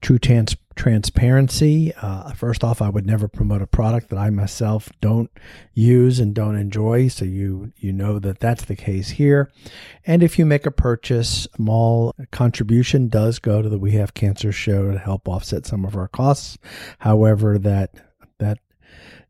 True 0.00 0.18
trans- 0.18 0.56
transparency. 0.74 1.92
Uh, 1.94 2.32
first 2.32 2.64
off, 2.64 2.82
I 2.82 2.88
would 2.88 3.06
never 3.06 3.28
promote 3.28 3.62
a 3.62 3.66
product 3.66 4.10
that 4.10 4.18
I 4.18 4.30
myself 4.30 4.90
don't 5.00 5.30
use 5.74 6.18
and 6.18 6.34
don't 6.34 6.56
enjoy. 6.56 7.08
So 7.08 7.24
you 7.24 7.72
you 7.76 7.92
know 7.92 8.18
that 8.18 8.40
that's 8.40 8.64
the 8.64 8.76
case 8.76 9.10
here. 9.10 9.50
And 10.06 10.22
if 10.22 10.38
you 10.38 10.46
make 10.46 10.66
a 10.66 10.70
purchase, 10.70 11.46
small 11.56 12.14
contribution 12.30 13.08
does 13.08 13.38
go 13.38 13.62
to 13.62 13.68
the 13.68 13.78
We 13.78 13.92
Have 13.92 14.14
Cancer 14.14 14.52
show 14.52 14.92
to 14.92 14.98
help 14.98 15.28
offset 15.28 15.66
some 15.66 15.84
of 15.84 15.96
our 15.96 16.08
costs. 16.08 16.58
However, 16.98 17.58
that 17.58 17.94
that 18.38 18.58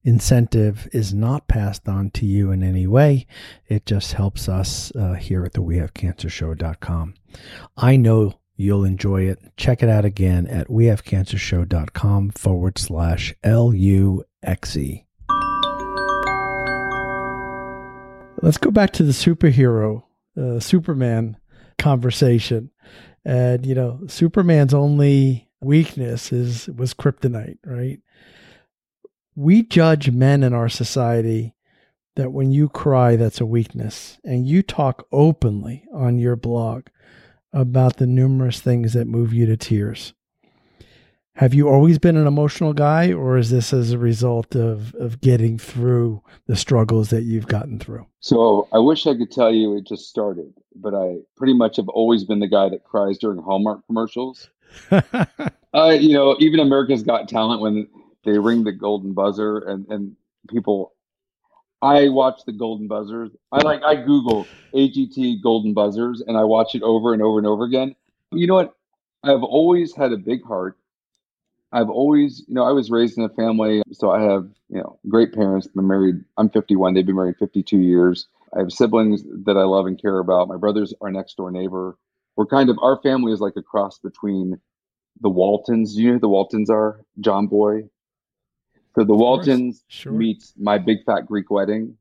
incentive 0.05 0.88
is 0.92 1.14
not 1.14 1.46
passed 1.48 1.88
on 1.88 2.11
to 2.11 2.26
you 2.26 2.50
in 2.50 2.62
any 2.62 2.87
way. 2.87 3.26
It 3.68 3.87
just 3.87 4.14
helps 4.14 4.48
us 4.48 4.90
uh, 4.96 5.14
here 5.14 5.44
at 5.44 5.52
the 5.52 5.62
We 5.62 5.76
Have 5.78 5.94
Cancer 5.94 6.28
Show.com. 6.28 7.14
I 7.76 7.96
know 7.96 8.35
You'll 8.57 8.85
enjoy 8.85 9.23
it. 9.23 9.38
Check 9.57 9.83
it 9.83 9.88
out 9.88 10.05
again 10.05 10.47
at 10.47 10.69
wehavecancershow.com 10.69 12.31
forward 12.31 12.79
slash 12.79 13.35
L 13.43 13.75
U 13.75 14.25
X 14.43 14.77
E. 14.77 15.07
Let's 18.43 18.59
go 18.59 18.71
back 18.71 18.93
to 18.95 19.05
the 19.05 19.12
superhero, 19.12 20.03
uh, 20.37 20.59
Superman 20.59 21.37
conversation. 21.79 22.71
And, 23.25 23.65
you 23.65 23.75
know, 23.75 24.01
Superman's 24.09 24.75
only 24.75 25.49
weakness 25.61 26.33
is 26.33 26.67
was 26.69 26.93
kryptonite, 26.93 27.59
right? 27.65 28.01
We 29.37 29.62
judge 29.62 30.11
men 30.11 30.43
in 30.43 30.53
our 30.53 30.69
society 30.69 31.55
that 32.17 32.33
when 32.33 32.51
you 32.53 32.69
cry, 32.69 33.17
that's 33.17 33.41
a 33.41 33.47
weakness. 33.47 34.19
And 34.25 34.47
you 34.47 34.62
talk 34.62 35.07
openly 35.12 35.87
on 35.95 36.19
your 36.19 36.37
blog 36.37 36.88
about 37.53 37.97
the 37.97 38.07
numerous 38.07 38.61
things 38.61 38.93
that 38.95 39.07
move 39.07 39.33
you 39.33 39.47
to 39.47 39.57
tears. 39.57 40.15
Have 41.37 41.55
you 41.55 41.69
always 41.69 41.99
been 41.99 42.17
an 42.17 42.27
emotional 42.27 42.75
guy, 42.75 43.11
or 43.11 43.38
is 43.38 43.51
this 43.51 43.73
as 43.73 43.91
a 43.91 43.99
result 43.99 44.55
of, 44.55 44.95
of 44.97 45.21
getting 45.23 45.57
through 45.59 46.23
the 46.47 46.57
struggles 46.57 47.09
that 47.09 47.23
you've 47.23 47.47
gotten 47.47 47.79
through? 47.79 48.07
So 48.21 48.69
I 48.71 48.79
wish 48.79 49.07
I 49.07 49.15
could 49.15 49.31
tell 49.31 49.53
you 49.53 49.75
it 49.77 49.87
just 49.87 50.11
started, 50.11 50.53
but 50.77 50.95
I 50.95 51.17
pretty 51.37 51.55
much 51.55 51.77
have 51.77 51.88
always 51.88 52.25
been 52.25 52.41
the 52.41 52.49
guy 52.49 52.69
that 52.69 52.85
cries 52.85 53.17
during 53.17 53.43
Hallmark 53.43 53.87
commercials. 53.87 54.51
uh, 54.91 55.97
you 55.99 56.12
know, 56.12 56.37
even 56.38 56.61
America's 56.61 57.03
Got 57.03 57.29
Talent 57.29 57.62
when 57.62 57.88
they 58.25 58.38
ring 58.38 58.65
the 58.65 58.73
golden 58.73 59.15
buzzer 59.15 59.59
and, 59.59 59.87
and 59.88 60.17
people 60.51 60.93
I 61.83 62.09
watch 62.09 62.45
the 62.47 62.53
golden 62.53 62.87
buzzers. 62.87 63.33
I 63.51 63.61
like 63.62 63.83
I 63.83 63.97
Google 63.97 64.47
AGT 64.73 65.42
golden 65.42 65.75
buzzers 65.75 66.23
and 66.25 66.37
I 66.37 66.45
watch 66.45 66.77
it 66.77 66.83
over 66.83 67.12
and 67.12 67.21
over 67.21 67.38
and 67.38 67.47
over 67.47 67.64
again. 67.64 67.97
You 68.31 68.47
know 68.47 68.55
what? 68.55 68.77
I've 69.25 69.42
always 69.42 69.95
had 69.95 70.12
a 70.12 70.16
big 70.16 70.45
heart. 70.45 70.79
I've 71.73 71.90
always, 71.90 72.45
you 72.47 72.55
know, 72.55 72.64
I 72.64 72.73
was 72.73 72.90
raised 72.90 73.18
in 73.18 73.25
a 73.25 73.31
family, 73.31 73.83
so 73.92 74.11
I 74.11 74.21
have, 74.21 74.49
you 74.68 74.79
know, 74.79 74.99
great 75.09 75.33
parents. 75.33 75.66
I'm 75.77 75.88
married. 75.88 76.16
I'm 76.37 76.51
51. 76.51 76.95
They've 76.95 77.07
been 77.07 77.16
married 77.16 77.37
52 77.38 77.79
years. 77.79 78.29
I 78.55 78.59
have 78.59 78.71
siblings 78.71 79.23
that 79.45 79.57
I 79.57 79.62
love 79.62 79.87
and 79.87 80.01
care 80.01 80.18
about. 80.18 80.49
My 80.49 80.59
brother's 80.59 80.95
our 81.01 81.11
next 81.11 81.37
door 81.37 81.51
neighbor. 81.51 81.97
We're 82.37 82.47
kind 82.47 82.68
of 82.68 82.79
our 82.83 83.01
family 83.03 83.33
is 83.33 83.40
like 83.40 83.57
a 83.57 83.62
cross 83.62 83.99
between 83.99 84.61
the 85.21 85.31
Waltons. 85.31 85.97
You 85.97 86.09
know 86.09 86.12
who 86.14 86.21
the 86.21 86.29
Waltons 86.29 86.71
are? 86.71 87.01
John 87.21 87.47
Boy, 87.47 87.85
so 88.94 89.05
the 89.05 89.14
Waltons 89.14 89.85
sure. 89.88 90.12
meets 90.12 90.52
my 90.59 90.78
big 90.78 91.05
fat 91.05 91.26
Greek 91.26 91.50
wedding, 91.50 91.96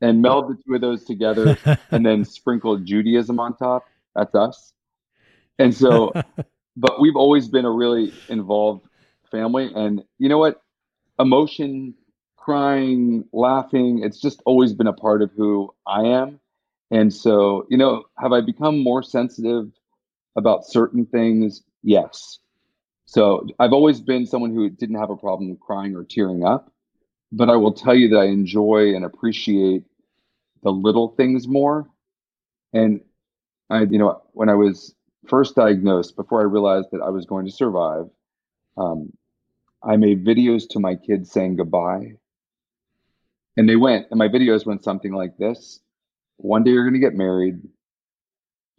and 0.00 0.22
meld 0.22 0.48
the 0.48 0.62
two 0.62 0.74
of 0.74 0.80
those 0.80 1.04
together, 1.04 1.56
and 1.90 2.04
then 2.04 2.24
sprinkle 2.24 2.76
Judaism 2.78 3.38
on 3.38 3.56
top. 3.56 3.86
That's 4.14 4.34
us. 4.34 4.72
And 5.58 5.74
so, 5.74 6.12
but 6.76 7.00
we've 7.00 7.16
always 7.16 7.48
been 7.48 7.64
a 7.64 7.70
really 7.70 8.12
involved 8.28 8.86
family, 9.30 9.70
and 9.74 10.02
you 10.18 10.28
know 10.28 10.38
what? 10.38 10.62
Emotion, 11.18 11.94
crying, 12.36 13.24
laughing, 13.32 14.02
it's 14.02 14.20
just 14.20 14.42
always 14.46 14.72
been 14.72 14.86
a 14.86 14.92
part 14.92 15.22
of 15.22 15.30
who 15.36 15.72
I 15.86 16.02
am. 16.02 16.40
And 16.90 17.12
so, 17.12 17.66
you 17.70 17.76
know, 17.76 18.04
have 18.18 18.32
I 18.32 18.40
become 18.40 18.82
more 18.82 19.02
sensitive 19.02 19.70
about 20.34 20.66
certain 20.66 21.06
things? 21.06 21.62
Yes. 21.82 22.38
So 23.10 23.44
I've 23.58 23.72
always 23.72 24.00
been 24.00 24.24
someone 24.24 24.54
who 24.54 24.70
didn't 24.70 25.00
have 25.00 25.10
a 25.10 25.16
problem 25.16 25.56
crying 25.56 25.96
or 25.96 26.04
tearing 26.04 26.44
up, 26.44 26.72
but 27.32 27.50
I 27.50 27.56
will 27.56 27.72
tell 27.72 27.92
you 27.92 28.08
that 28.10 28.18
I 28.18 28.26
enjoy 28.26 28.94
and 28.94 29.04
appreciate 29.04 29.82
the 30.62 30.70
little 30.70 31.08
things 31.16 31.48
more. 31.48 31.88
And 32.72 33.00
I, 33.68 33.80
you 33.80 33.98
know, 33.98 34.22
when 34.30 34.48
I 34.48 34.54
was 34.54 34.94
first 35.26 35.56
diagnosed, 35.56 36.14
before 36.14 36.38
I 36.38 36.44
realized 36.44 36.92
that 36.92 37.00
I 37.00 37.08
was 37.08 37.26
going 37.26 37.46
to 37.46 37.50
survive, 37.50 38.04
um, 38.76 39.12
I 39.82 39.96
made 39.96 40.24
videos 40.24 40.68
to 40.68 40.78
my 40.78 40.94
kids 40.94 41.32
saying 41.32 41.56
goodbye. 41.56 42.12
And 43.56 43.68
they 43.68 43.74
went, 43.74 44.06
and 44.12 44.18
my 44.18 44.28
videos 44.28 44.64
went 44.64 44.84
something 44.84 45.12
like 45.12 45.36
this 45.36 45.80
One 46.36 46.62
day 46.62 46.70
you're 46.70 46.84
going 46.84 46.94
to 46.94 47.00
get 47.00 47.16
married. 47.16 47.60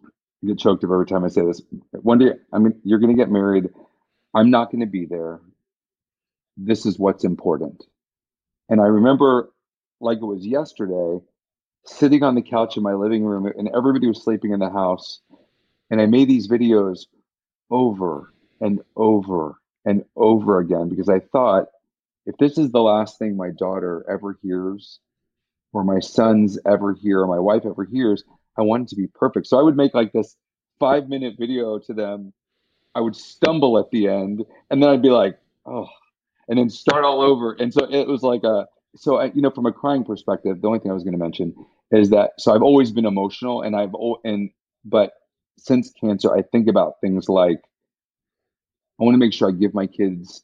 I 0.05 0.47
get 0.47 0.57
choked 0.57 0.85
up 0.85 0.89
every 0.89 1.05
time 1.05 1.25
I 1.25 1.27
say 1.27 1.45
this. 1.45 1.61
One 1.91 2.19
day, 2.19 2.31
I 2.53 2.59
mean, 2.59 2.79
you're 2.85 2.99
going 2.99 3.13
to 3.13 3.21
get 3.21 3.29
married. 3.29 3.67
I'm 4.33 4.49
not 4.49 4.71
going 4.71 4.81
to 4.81 4.87
be 4.87 5.05
there. 5.05 5.39
This 6.57 6.85
is 6.85 6.97
what's 6.97 7.23
important. 7.23 7.83
And 8.69 8.79
I 8.79 8.85
remember, 8.85 9.51
like 9.99 10.19
it 10.19 10.25
was 10.25 10.45
yesterday, 10.45 11.23
sitting 11.85 12.23
on 12.23 12.35
the 12.35 12.41
couch 12.41 12.77
in 12.77 12.83
my 12.83 12.93
living 12.93 13.23
room, 13.23 13.45
and 13.45 13.69
everybody 13.75 14.07
was 14.07 14.23
sleeping 14.23 14.51
in 14.51 14.59
the 14.59 14.69
house. 14.69 15.21
And 15.89 15.99
I 15.99 16.05
made 16.05 16.29
these 16.29 16.47
videos 16.47 17.07
over 17.69 18.33
and 18.61 18.79
over 18.95 19.55
and 19.85 20.05
over 20.15 20.59
again 20.59 20.89
because 20.89 21.09
I 21.09 21.19
thought 21.19 21.67
if 22.25 22.37
this 22.37 22.57
is 22.57 22.71
the 22.71 22.81
last 22.81 23.17
thing 23.17 23.35
my 23.35 23.49
daughter 23.49 24.05
ever 24.09 24.37
hears, 24.41 24.99
or 25.73 25.83
my 25.83 25.99
sons 25.99 26.59
ever 26.65 26.93
hear, 26.93 27.21
or 27.21 27.27
my 27.27 27.39
wife 27.39 27.63
ever 27.65 27.83
hears, 27.83 28.23
I 28.57 28.61
want 28.61 28.83
it 28.83 28.89
to 28.89 28.95
be 28.95 29.07
perfect. 29.07 29.47
So 29.47 29.57
I 29.57 29.63
would 29.63 29.77
make 29.77 29.93
like 29.93 30.11
this 30.11 30.35
five 30.79 31.09
minute 31.09 31.35
video 31.39 31.79
to 31.79 31.93
them 31.93 32.33
I 32.95 33.01
would 33.01 33.15
stumble 33.15 33.77
at 33.77 33.89
the 33.91 34.07
end, 34.07 34.45
and 34.69 34.81
then 34.81 34.89
I'd 34.89 35.01
be 35.01 35.09
like, 35.09 35.37
oh, 35.65 35.87
and 36.47 36.57
then 36.59 36.69
start 36.69 37.05
all 37.05 37.21
over. 37.21 37.53
And 37.53 37.73
so 37.73 37.85
it 37.89 38.07
was 38.07 38.23
like 38.23 38.43
a 38.43 38.67
so 38.95 39.17
I, 39.17 39.25
you 39.33 39.41
know 39.41 39.51
from 39.51 39.65
a 39.65 39.71
crying 39.71 40.03
perspective, 40.03 40.61
the 40.61 40.67
only 40.67 40.79
thing 40.79 40.91
I 40.91 40.93
was 40.93 41.03
going 41.03 41.13
to 41.13 41.19
mention 41.19 41.55
is 41.91 42.09
that 42.09 42.31
so 42.37 42.53
I've 42.53 42.61
always 42.61 42.91
been 42.91 43.05
emotional, 43.05 43.61
and 43.61 43.75
I've 43.75 43.93
and 44.23 44.49
but 44.85 45.13
since 45.57 45.91
cancer, 45.91 46.35
I 46.35 46.41
think 46.41 46.67
about 46.67 46.99
things 47.01 47.29
like 47.29 47.61
I 48.99 49.03
want 49.03 49.13
to 49.13 49.19
make 49.19 49.33
sure 49.33 49.49
I 49.49 49.51
give 49.51 49.73
my 49.73 49.87
kids 49.87 50.43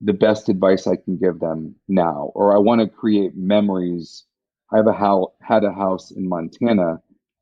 the 0.00 0.12
best 0.12 0.48
advice 0.48 0.86
I 0.86 0.96
can 0.96 1.16
give 1.16 1.40
them 1.40 1.74
now, 1.88 2.32
or 2.34 2.54
I 2.54 2.58
want 2.58 2.80
to 2.80 2.88
create 2.88 3.36
memories. 3.36 4.24
I 4.72 4.76
have 4.76 4.86
a 4.86 4.92
how 4.92 5.32
had 5.42 5.64
a 5.64 5.72
house 5.72 6.10
in 6.10 6.28
Montana 6.28 7.00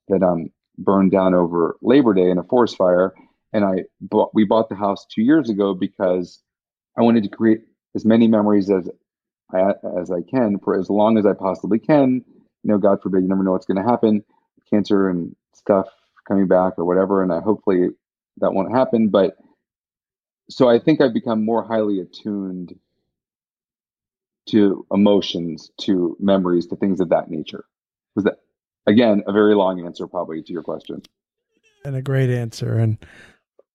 that 0.08 0.22
um 0.22 0.50
burned 0.78 1.10
down 1.10 1.34
over 1.34 1.76
Labor 1.82 2.14
Day 2.14 2.30
in 2.30 2.38
a 2.38 2.44
forest 2.44 2.76
fire, 2.76 3.12
and 3.52 3.64
I 3.64 3.84
bought 4.00 4.34
we 4.34 4.44
bought 4.44 4.68
the 4.68 4.74
house 4.74 5.06
two 5.06 5.22
years 5.22 5.48
ago 5.48 5.74
because 5.74 6.42
I 6.96 7.02
wanted 7.02 7.22
to 7.24 7.28
create 7.28 7.62
as 7.94 8.04
many 8.04 8.28
memories 8.28 8.70
as 8.70 8.88
I, 9.52 9.72
as 9.98 10.10
I 10.10 10.20
can 10.22 10.58
for 10.58 10.78
as 10.78 10.90
long 10.90 11.16
as 11.16 11.26
I 11.26 11.32
possibly 11.32 11.78
can. 11.78 12.24
You 12.62 12.72
know, 12.72 12.78
God 12.78 13.00
forbid, 13.02 13.22
you 13.22 13.28
never 13.28 13.42
know 13.42 13.52
what's 13.52 13.66
going 13.66 13.82
to 13.82 13.88
happen. 13.88 14.24
Cancer 14.68 15.08
and 15.08 15.34
stuff 15.54 15.88
coming 16.26 16.46
back 16.46 16.74
or 16.76 16.84
whatever, 16.84 17.22
and 17.22 17.32
I 17.32 17.40
hopefully 17.40 17.88
that 18.38 18.52
won't 18.52 18.74
happen. 18.74 19.08
But 19.08 19.36
so 20.50 20.68
I 20.68 20.78
think 20.78 21.00
I've 21.00 21.14
become 21.14 21.44
more 21.44 21.62
highly 21.62 22.00
attuned 22.00 22.78
to 24.50 24.86
emotions, 24.92 25.70
to 25.82 26.16
memories, 26.20 26.66
to 26.66 26.76
things 26.76 27.00
of 27.00 27.10
that 27.10 27.30
nature. 27.30 27.64
Was 28.14 28.24
that 28.24 28.40
again 28.86 29.22
a 29.26 29.32
very 29.32 29.54
long 29.54 29.84
answer 29.84 30.06
probably 30.06 30.42
to 30.42 30.52
your 30.52 30.62
question? 30.62 31.02
And 31.84 31.96
a 31.96 32.02
great 32.02 32.30
answer. 32.30 32.76
And 32.76 32.98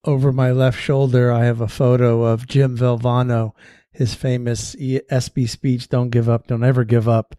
over 0.06 0.32
my 0.32 0.52
left 0.52 0.80
shoulder, 0.80 1.32
I 1.32 1.46
have 1.46 1.62
a 1.62 1.68
photo 1.68 2.24
of 2.24 2.48
Jim 2.48 2.78
Valvano, 2.78 3.54
his 3.92 4.16
famous 4.16 4.76
ESPY 4.76 5.48
speech, 5.48 5.88
Don't 5.88 6.10
Give 6.10 6.28
Up, 6.28 6.48
Don't 6.48 6.64
Ever 6.64 6.84
Give 6.84 7.08
Up. 7.08 7.36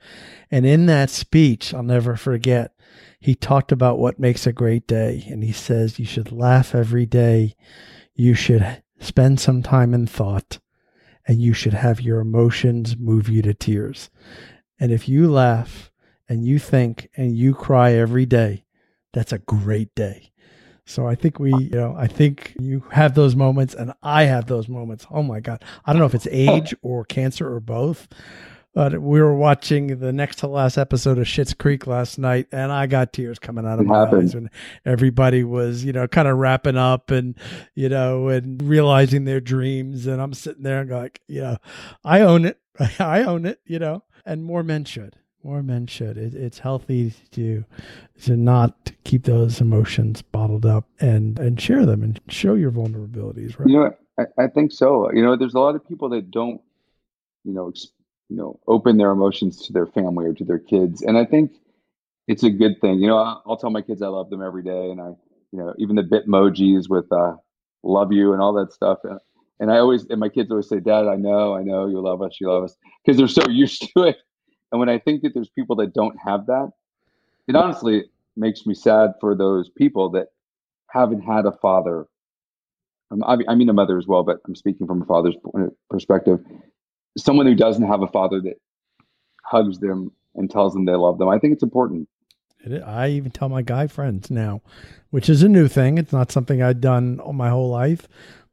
And 0.51 0.65
in 0.65 0.87
that 0.87 1.11
speech, 1.11 1.75
I'll 1.75 1.83
never 1.83 2.17
forget, 2.17 2.75
he 3.21 3.35
talked 3.35 3.73
about 3.73 3.99
what 3.99 4.19
makes 4.19 4.47
a 4.47 4.53
great 4.53 4.87
day. 4.87 5.27
And 5.29 5.43
he 5.43 5.53
says, 5.53 5.99
You 5.99 6.07
should 6.07 6.33
laugh 6.33 6.75
every 6.75 7.07
day. 7.07 7.55
You 8.15 8.35
should 8.35 8.83
spend 9.01 9.41
some 9.41 9.63
time 9.63 9.93
in 9.93 10.07
thought. 10.07 10.59
And 11.27 11.41
you 11.41 11.55
should 11.55 11.75
have 11.75 12.01
your 12.01 12.21
emotions 12.21 12.97
move 12.97 13.29
you 13.29 13.43
to 13.43 13.55
tears. 13.55 14.11
And 14.79 14.93
if 14.93 15.09
you 15.09 15.31
laugh 15.31 15.91
and 16.29 16.45
you 16.45 16.59
think 16.59 17.09
and 17.17 17.37
you 17.37 17.55
cry 17.55 17.93
every 17.93 18.27
day, 18.27 18.65
that's 19.13 19.33
a 19.33 19.39
great 19.39 19.95
day. 19.95 20.33
So 20.87 21.07
I 21.07 21.15
think 21.15 21.39
we, 21.39 21.51
you 21.55 21.71
know, 21.71 21.95
I 21.97 22.07
think 22.07 22.55
you 22.61 22.85
have 22.91 23.15
those 23.15 23.35
moments 23.35 23.75
and 23.75 23.93
I 24.03 24.25
have 24.25 24.47
those 24.47 24.69
moments. 24.69 25.07
Oh 25.11 25.23
my 25.23 25.41
God. 25.41 25.65
I 25.85 25.93
don't 25.93 26.01
know 26.01 26.07
if 26.07 26.15
it's 26.15 26.27
oh. 26.27 26.31
age 26.33 26.75
or 26.83 27.05
cancer 27.05 27.51
or 27.51 27.59
both, 27.61 28.07
but 28.75 29.01
we 29.01 29.23
were 29.23 29.35
watching 29.35 29.99
the 29.99 30.13
next 30.13 30.41
to 30.41 30.47
last 30.47 30.77
episode 30.77 31.17
of 31.19 31.27
Schitt's 31.27 31.55
Creek 31.55 31.87
last 31.87 32.19
night 32.19 32.49
and 32.53 32.71
I 32.71 32.87
got 32.87 33.13
tears 33.15 33.39
coming 33.39 33.65
out 33.65 33.79
of 33.79 33.87
It 33.87 33.89
my 33.89 34.01
happened. 34.01 34.23
eyes 34.25 34.35
when 34.35 34.51
everybody 34.85 35.43
was, 35.43 35.85
you 35.85 35.93
know, 35.93 36.07
kind 36.07 36.29
of 36.29 36.37
wrapping 36.37 36.77
up 36.77 37.11
and, 37.11 37.35
you 37.75 37.89
know, 37.89 38.29
and 38.29 38.61
realizing 38.63 39.25
their 39.25 39.41
dreams. 39.41 40.07
And 40.07 40.21
I'm 40.21 40.35
sitting 40.35 40.65
there 40.65 40.81
and 40.81 40.89
go 40.91 40.99
like, 40.99 41.21
you 41.29 41.41
know, 41.41 41.57
I 42.05 42.21
own 42.21 42.45
it. 42.45 42.61
I 42.99 43.23
own 43.23 43.47
it, 43.47 43.61
you 43.65 43.79
know, 43.79 44.03
and 44.27 44.45
more 44.45 44.63
men 44.63 44.85
should. 44.85 45.17
More 45.45 45.63
men 45.63 45.87
should. 45.87 46.17
It, 46.17 46.35
it's 46.35 46.59
healthy 46.59 47.13
to 47.33 47.65
to 48.23 48.37
not 48.37 48.93
keep 49.05 49.25
those 49.25 49.61
emotions 49.61 50.23
bottled 50.23 50.65
up 50.65 50.87
and 51.01 51.39
and 51.39 51.61
share 51.61 51.85
them 51.85 52.03
and 52.03 52.19
show 52.29 52.55
your 52.55 52.71
vulnerabilities. 52.71 53.59
Right? 53.59 53.69
You 53.69 53.77
know, 53.77 53.95
I, 54.19 54.45
I 54.45 54.47
think 54.49 54.73
so. 54.73 55.13
You 55.13 55.23
know, 55.23 55.37
there's 55.37 55.53
a 55.53 55.61
lot 55.61 55.75
of 55.75 55.87
people 55.87 56.09
that 56.11 56.31
don't, 56.31 56.63
you 57.45 57.53
know, 57.53 57.69
ex- 57.69 57.93
you 58.31 58.37
know, 58.37 58.59
open 58.67 58.97
their 58.97 59.11
emotions 59.11 59.67
to 59.67 59.75
their 59.75 59.87
family 59.87 60.25
or 60.25 60.33
to 60.33 60.45
their 60.45 60.59
kids, 60.59 61.03
and 61.03 61.19
I 61.19 61.27
think 61.27 61.53
it's 62.27 62.43
a 62.43 62.51
good 62.51 62.81
thing. 62.81 63.01
You 63.01 63.09
know, 63.09 63.19
I'll, 63.19 63.43
I'll 63.47 63.57
tell 63.59 63.69
my 63.69 63.83
kids 63.83 64.01
I 64.01 64.09
love 64.09 64.31
them 64.31 64.43
every 64.43 64.63
day, 64.63 64.91
and 64.91 64.99
I, 64.99 65.09
you 65.53 65.59
know, 65.59 65.75
even 65.79 65.97
the 65.97 66.03
bit 66.05 66.27
bitmojis 66.27 66.89
with 66.89 67.13
uh, 67.13 67.37
"love 67.83 68.13
you" 68.13 68.33
and 68.33 68.41
all 68.41 68.55
that 68.55 68.73
stuff. 68.73 69.01
And, 69.05 69.21
and 69.61 69.71
I 69.71 69.77
always, 69.77 70.07
and 70.07 70.21
my 70.21 70.31
kids 70.31 70.51
always 70.51 70.71
say, 70.71 70.81
"Dad, 70.81 71.07
I 71.07 71.17
know, 71.17 71.55
I 71.55 71.63
know, 71.63 71.87
you 71.87 72.01
love 72.01 72.23
us, 72.23 72.39
you 72.41 72.49
love 72.49 72.65
us," 72.65 72.77
because 73.05 73.19
they're 73.19 73.29
so 73.29 73.47
used 73.51 73.83
to 73.95 74.05
it. 74.05 74.17
And 74.75 74.81
when 74.81 74.89
I 74.89 74.99
think 74.99 75.23
that 75.23 75.33
there's 75.35 75.49
people 75.51 75.77
that 75.77 75.95
don't 75.95 76.17
have 76.19 76.47
that, 76.47 76.73
it 77.47 77.55
honestly 77.55 78.07
makes 78.37 78.67
me 78.67 78.75
sad 78.75 79.13
for 79.21 79.37
those 79.37 79.71
people 79.71 80.11
that 80.11 80.31
haven't 80.91 81.21
had 81.21 81.47
a 81.47 81.53
father. 81.53 82.09
Um, 83.13 83.23
I, 83.23 83.37
I 83.47 83.55
mean, 83.55 83.69
a 83.69 83.73
mother 83.73 83.97
as 83.97 84.09
well, 84.09 84.25
but 84.25 84.39
I'm 84.45 84.57
speaking 84.57 84.89
from 84.89 85.03
a 85.03 85.05
father's 85.05 85.37
perspective. 85.89 86.41
Someone 87.17 87.47
who 87.47 87.55
doesn't 87.55 87.87
have 87.87 88.03
a 88.03 88.09
father 88.09 88.41
that 88.41 88.55
hugs 89.45 89.79
them 89.79 90.11
and 90.35 90.51
tells 90.51 90.73
them 90.73 90.87
they 90.87 90.97
love 90.97 91.19
them. 91.19 91.29
I 91.29 91.39
think 91.39 91.53
it's 91.53 91.63
important. 91.63 92.09
I 92.85 93.11
even 93.11 93.31
tell 93.31 93.49
my 93.49 93.63
guy 93.63 93.87
friends 93.87 94.29
now, 94.29 94.61
which 95.11 95.29
is 95.29 95.45
a 95.45 95.49
new 95.49 95.69
thing. 95.69 95.99
It's 95.99 96.13
not 96.13 96.33
something 96.33 96.61
I've 96.61 96.81
done 96.81 97.21
all 97.21 97.33
my 97.33 97.51
whole 97.51 97.71
life, 97.71 98.09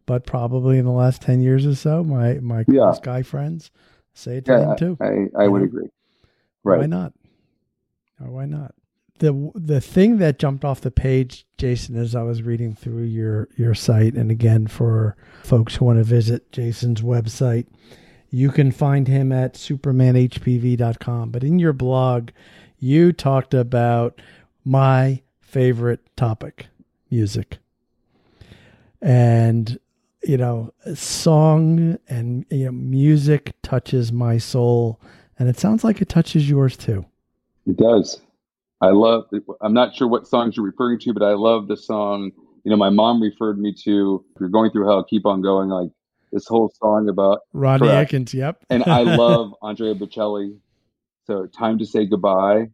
but 0.05 0.27
probably 0.27 0.77
in 0.77 0.85
the 0.85 0.91
last 0.91 1.23
ten 1.23 1.41
years 1.41 1.65
or 1.65 1.73
so, 1.73 2.03
my 2.03 2.35
my 2.35 2.63
Yeah. 2.65 2.81
close 2.81 2.99
guy 2.99 3.23
friends 3.23 3.71
say 4.13 4.37
it 4.37 4.45
to 4.45 4.51
Yeah, 4.51 4.59
them 4.59 4.75
too. 4.75 4.97
I, 5.01 5.43
I 5.43 5.47
would 5.47 5.61
know? 5.61 5.65
agree. 5.65 5.87
Why 6.79 6.85
not? 6.85 7.13
Or 8.19 8.31
why 8.31 8.45
not? 8.45 8.75
The 9.19 9.51
the 9.53 9.81
thing 9.81 10.17
that 10.17 10.39
jumped 10.39 10.65
off 10.65 10.81
the 10.81 10.91
page, 10.91 11.45
Jason, 11.57 11.95
as 11.95 12.15
I 12.15 12.23
was 12.23 12.41
reading 12.41 12.73
through 12.75 13.03
your 13.03 13.49
your 13.55 13.75
site, 13.75 14.15
and 14.15 14.31
again 14.31 14.67
for 14.67 15.15
folks 15.43 15.75
who 15.75 15.85
want 15.85 15.99
to 15.99 16.03
visit 16.03 16.51
Jason's 16.51 17.01
website, 17.01 17.67
you 18.29 18.49
can 18.49 18.71
find 18.71 19.07
him 19.07 19.31
at 19.31 19.53
supermanhpv.com. 19.53 21.31
But 21.31 21.43
in 21.43 21.59
your 21.59 21.73
blog, 21.73 22.29
you 22.79 23.11
talked 23.11 23.53
about 23.53 24.19
my 24.65 25.21
favorite 25.39 25.99
topic, 26.15 26.67
music. 27.09 27.59
And 29.01 29.79
you 30.23 30.37
know, 30.37 30.73
song 30.95 31.97
and 32.07 32.45
you 32.49 32.65
know, 32.65 32.71
music 32.71 33.53
touches 33.61 34.11
my 34.11 34.37
soul 34.37 34.99
and 35.41 35.49
it 35.49 35.57
sounds 35.57 35.83
like 35.83 36.03
it 36.03 36.07
touches 36.07 36.47
yours 36.47 36.77
too. 36.77 37.03
It 37.65 37.75
does. 37.75 38.21
I 38.79 38.89
love. 38.89 39.25
I'm 39.59 39.73
not 39.73 39.95
sure 39.95 40.07
what 40.07 40.27
songs 40.27 40.55
you're 40.55 40.65
referring 40.67 40.99
to, 40.99 41.13
but 41.13 41.23
I 41.23 41.33
love 41.33 41.67
the 41.67 41.77
song. 41.77 42.31
You 42.63 42.69
know, 42.69 42.77
my 42.77 42.91
mom 42.91 43.19
referred 43.19 43.59
me 43.59 43.73
to. 43.85 44.23
If 44.35 44.39
you're 44.39 44.49
going 44.49 44.69
through 44.69 44.87
hell, 44.87 45.03
keep 45.03 45.25
on 45.25 45.41
going. 45.41 45.69
Like 45.69 45.89
this 46.31 46.47
whole 46.47 46.71
song 46.79 47.09
about, 47.09 47.39
Rodney 47.53 47.87
Correct. 47.87 48.09
Atkins, 48.09 48.35
yep. 48.35 48.63
and 48.69 48.83
I 48.83 49.01
love 49.15 49.55
Andrea 49.63 49.95
Bocelli. 49.95 50.59
So 51.25 51.47
time 51.47 51.79
to 51.79 51.87
say 51.87 52.05
goodbye. 52.05 52.69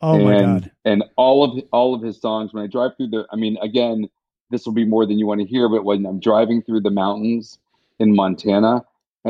oh 0.00 0.16
and, 0.16 0.24
my 0.24 0.40
god. 0.40 0.72
And 0.84 1.04
all 1.14 1.44
of 1.44 1.64
all 1.72 1.94
of 1.94 2.02
his 2.02 2.20
songs. 2.20 2.52
When 2.52 2.64
I 2.64 2.66
drive 2.66 2.96
through 2.96 3.10
the, 3.10 3.26
I 3.30 3.36
mean, 3.36 3.58
again, 3.62 4.08
this 4.50 4.66
will 4.66 4.74
be 4.74 4.84
more 4.84 5.06
than 5.06 5.20
you 5.20 5.28
want 5.28 5.40
to 5.40 5.46
hear, 5.46 5.68
but 5.68 5.84
when 5.84 6.04
I'm 6.04 6.18
driving 6.18 6.62
through 6.62 6.80
the 6.80 6.90
mountains 6.90 7.60
in 8.00 8.16
Montana, 8.16 8.84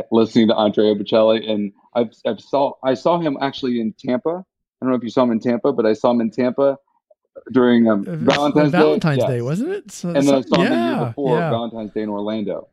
listening 0.09 0.47
to 0.47 0.55
Andrea 0.55 0.95
Bocelli, 0.95 1.47
and 1.47 1.71
I've, 1.99 2.13
I've 2.25 2.39
saw 2.41 2.73
I 2.83 2.93
saw 2.93 3.19
him 3.19 3.37
actually 3.41 3.79
in 3.81 3.93
Tampa. 3.93 4.29
I 4.81 4.85
don't 4.85 4.91
know 4.91 4.95
if 4.97 5.03
you 5.03 5.09
saw 5.09 5.23
him 5.23 5.31
in 5.31 5.39
Tampa, 5.39 5.73
but 5.73 5.85
I 5.85 5.93
saw 5.93 6.11
him 6.11 6.21
in 6.21 6.31
Tampa 6.31 6.77
during 7.51 7.87
um, 7.89 8.03
Valentine's, 8.05 8.71
Valentine's 8.71 9.21
Day. 9.23 9.27
Day, 9.27 9.35
Yes. 9.37 9.43
wasn't 9.43 9.69
it? 9.71 9.91
So, 9.91 10.09
And 10.09 10.27
then 10.27 10.35
I 10.35 10.41
so- 10.41 10.47
saw 10.49 10.61
him 10.61 10.69
the 10.71 10.77
year 10.97 11.05
before 11.05 11.37
yeah. 11.37 11.49
Valentine's 11.49 11.91
Day 11.93 12.01
in 12.01 12.09
Orlando. 12.09 12.67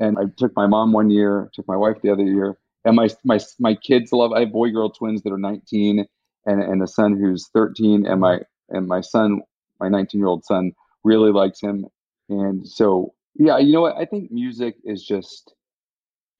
And 0.00 0.18
I 0.18 0.24
took 0.36 0.54
my 0.56 0.66
mom 0.66 0.92
one 0.92 1.10
year, 1.10 1.50
took 1.54 1.66
my 1.66 1.76
wife 1.76 1.96
the 2.02 2.10
other 2.10 2.24
year, 2.24 2.56
and 2.84 2.94
my 2.94 3.08
my 3.24 3.40
my 3.58 3.74
kids 3.74 4.12
love. 4.12 4.32
I 4.32 4.40
have 4.40 4.52
boy 4.52 4.70
girl 4.70 4.90
twins 4.90 5.22
that 5.22 5.32
are 5.32 5.38
19, 5.38 6.06
and 6.46 6.62
and 6.62 6.82
a 6.82 6.86
son 6.86 7.16
who's 7.18 7.48
13, 7.48 8.06
and 8.06 8.20
my 8.20 8.40
and 8.68 8.86
my 8.86 9.00
son, 9.00 9.40
my 9.80 9.88
19 9.88 10.18
year 10.20 10.28
old 10.28 10.44
son, 10.44 10.72
really 11.02 11.32
likes 11.32 11.60
him. 11.60 11.86
And 12.28 12.66
so 12.68 13.14
yeah, 13.34 13.58
you 13.58 13.72
know 13.72 13.80
what? 13.80 13.96
I 13.96 14.04
think 14.04 14.30
music 14.30 14.76
is 14.84 15.04
just 15.04 15.52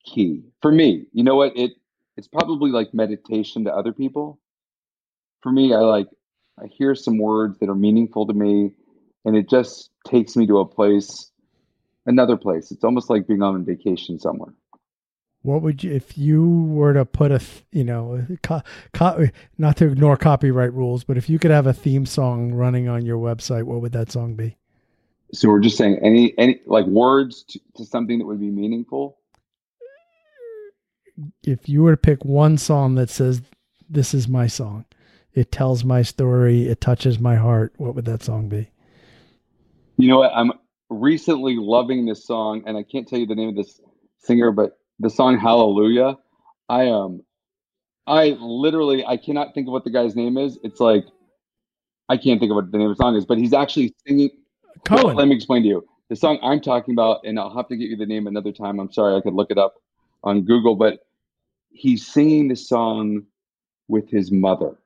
key 0.05 0.43
for 0.63 0.71
me. 0.71 1.07
You 1.13 1.25
know 1.25 1.35
what? 1.35 1.57
It 1.57 1.73
it's 2.19 2.27
probably 2.27 2.73
like 2.73 2.93
meditation 2.93 3.65
to 3.65 3.75
other 3.75 3.93
people. 3.93 4.41
For 5.41 5.53
me, 5.53 5.73
I 5.73 5.79
like 5.79 6.09
I 6.61 6.67
hear 6.67 6.97
some 6.97 7.17
words 7.17 7.59
that 7.61 7.69
are 7.69 7.77
meaningful 7.77 8.27
to 8.27 8.35
me, 8.35 8.73
and 9.25 9.37
it 9.37 9.49
just 9.49 9.91
takes 10.05 10.37
me 10.37 10.45
to 10.49 10.59
a 10.59 10.67
place, 10.67 11.31
another 12.07 12.37
place. 12.37 12.73
It's 12.73 12.83
almost 12.83 13.09
like 13.09 13.29
being 13.29 13.41
on 13.43 13.65
vacation 13.65 14.19
somewhere. 14.19 14.53
What 15.43 15.63
would 15.63 15.85
you, 15.85 15.93
if 15.93 16.19
you 16.19 16.45
were 16.51 16.93
to 16.93 17.05
put 17.05 17.31
a, 17.31 17.41
you 17.71 17.85
know, 17.85 18.27
co- 18.43 18.63
co- 18.93 19.29
not 19.57 19.77
to 19.77 19.87
ignore 19.87 20.17
copyright 20.17 20.73
rules, 20.73 21.05
but 21.05 21.17
if 21.17 21.31
you 21.31 21.39
could 21.39 21.53
have 21.53 21.69
a 21.69 21.73
theme 21.73 22.05
song 22.05 22.53
running 22.53 22.89
on 22.89 23.07
your 23.07 23.19
website, 23.19 23.63
what 23.63 23.81
would 23.81 23.93
that 23.93 24.11
song 24.11 24.35
be? 24.35 24.57
So 25.33 25.49
we're 25.49 25.61
just 25.61 25.77
saying 25.77 26.01
any 26.03 26.37
any 26.37 26.61
like 26.67 26.87
words 26.87 27.45
to, 27.51 27.61
to 27.77 27.85
something 27.85 28.19
that 28.19 28.27
would 28.27 28.41
be 28.41 28.51
meaningful. 28.51 29.18
If 31.43 31.69
you 31.69 31.83
were 31.83 31.93
to 31.93 31.97
pick 31.97 32.25
one 32.25 32.59
song 32.59 32.95
that 32.97 33.11
says, 33.11 33.43
"This 33.89 34.15
is 34.15 34.29
my 34.29 34.47
song," 34.47 34.85
it 35.35 35.51
tells 35.53 35.85
my 35.85 36.03
story, 36.03 36.69
it 36.69 36.81
touches 36.81 37.19
my 37.19 37.37
heart. 37.37 37.73
What 37.77 37.95
would 37.95 38.05
that 38.05 38.23
song 38.23 38.49
be? 38.49 38.71
You 39.97 40.09
know 40.09 40.19
what? 40.19 40.33
I'm 40.35 40.53
recently 40.91 41.57
loving 41.57 42.07
this 42.07 42.25
song, 42.25 42.63
and 42.67 42.77
I 42.77 42.83
can't 42.83 43.07
tell 43.07 43.19
you 43.19 43.27
the 43.27 43.35
name 43.35 43.49
of 43.49 43.57
this 43.57 43.81
singer, 44.19 44.53
but 44.53 44.79
the 45.01 45.11
song 45.11 45.39
Hallelujah. 45.39 46.17
I 46.69 46.89
um 46.89 47.23
I 48.07 48.37
literally 48.41 49.05
I 49.05 49.17
cannot 49.17 49.55
think 49.55 49.67
of 49.67 49.73
what 49.73 49.85
the 49.85 49.91
guy's 49.91 50.17
name 50.17 50.39
is. 50.39 50.59
It's 50.63 50.81
like 50.81 51.05
I 52.09 52.17
can't 52.17 52.41
think 52.41 52.51
of 52.51 52.57
what 52.57 52.73
the 52.73 52.79
name 52.79 52.91
of 52.91 52.97
the 52.97 53.03
song 53.03 53.17
is, 53.17 53.27
but 53.27 53.39
he's 53.39 53.53
actually 53.53 53.95
singing 54.07 54.31
Well, 54.91 55.15
let 55.15 55.29
me 55.29 55.37
explain 55.37 55.63
to 55.63 55.69
you. 55.69 55.87
The 56.09 56.17
song 56.17 56.39
I'm 56.43 56.61
talking 56.61 56.95
about, 56.95 57.21
and 57.25 57.39
I'll 57.39 57.55
have 57.55 57.69
to 57.69 57.77
get 57.77 57.91
you 57.91 57.97
the 57.97 58.07
name 58.07 58.27
another 58.27 58.51
time. 58.53 58.81
I'm 58.81 58.91
sorry, 58.91 59.15
I 59.15 59.21
could 59.21 59.35
look 59.35 59.51
it 59.51 59.59
up 59.59 59.75
on 60.25 60.43
Google, 60.43 60.75
but 60.75 61.01
he's 61.79 62.07
singing 62.07 62.49
the 62.49 62.57
song 62.57 63.23
with 63.87 64.11
his 64.11 64.33
mother. 64.33 64.77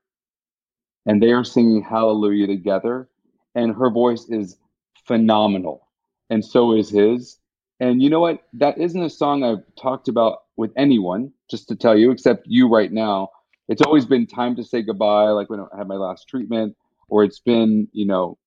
And 1.06 1.22
they 1.22 1.32
are 1.32 1.42
singing 1.42 1.82
Hallelujah 1.82 2.46
together. 2.46 3.08
And 3.54 3.74
her 3.74 3.90
voice 3.90 4.28
is 4.28 4.58
phenomenal. 5.06 5.88
And 6.28 6.44
so 6.44 6.74
is 6.74 6.90
his. 6.90 7.38
And 7.80 8.02
you 8.02 8.10
know 8.10 8.20
what? 8.20 8.42
That 8.52 8.78
isn't 8.78 9.02
a 9.02 9.10
song 9.10 9.42
I've 9.42 9.64
talked 9.80 10.08
about 10.08 10.40
with 10.56 10.70
anyone, 10.76 11.32
just 11.50 11.66
to 11.68 11.76
tell 11.76 11.96
you, 11.96 12.10
except 12.10 12.46
you 12.46 12.68
right 12.68 12.92
now. 12.92 13.30
It's 13.68 13.82
always 13.82 14.04
been 14.04 14.26
time 14.26 14.54
to 14.56 14.64
say 14.64 14.82
goodbye, 14.82 15.30
like 15.30 15.48
when 15.48 15.60
I 15.60 15.78
had 15.78 15.88
my 15.88 15.96
last 15.96 16.28
treatment, 16.28 16.76
or 17.08 17.24
it's 17.24 17.40
been, 17.40 17.88
you 17.92 18.06
know, 18.06 18.38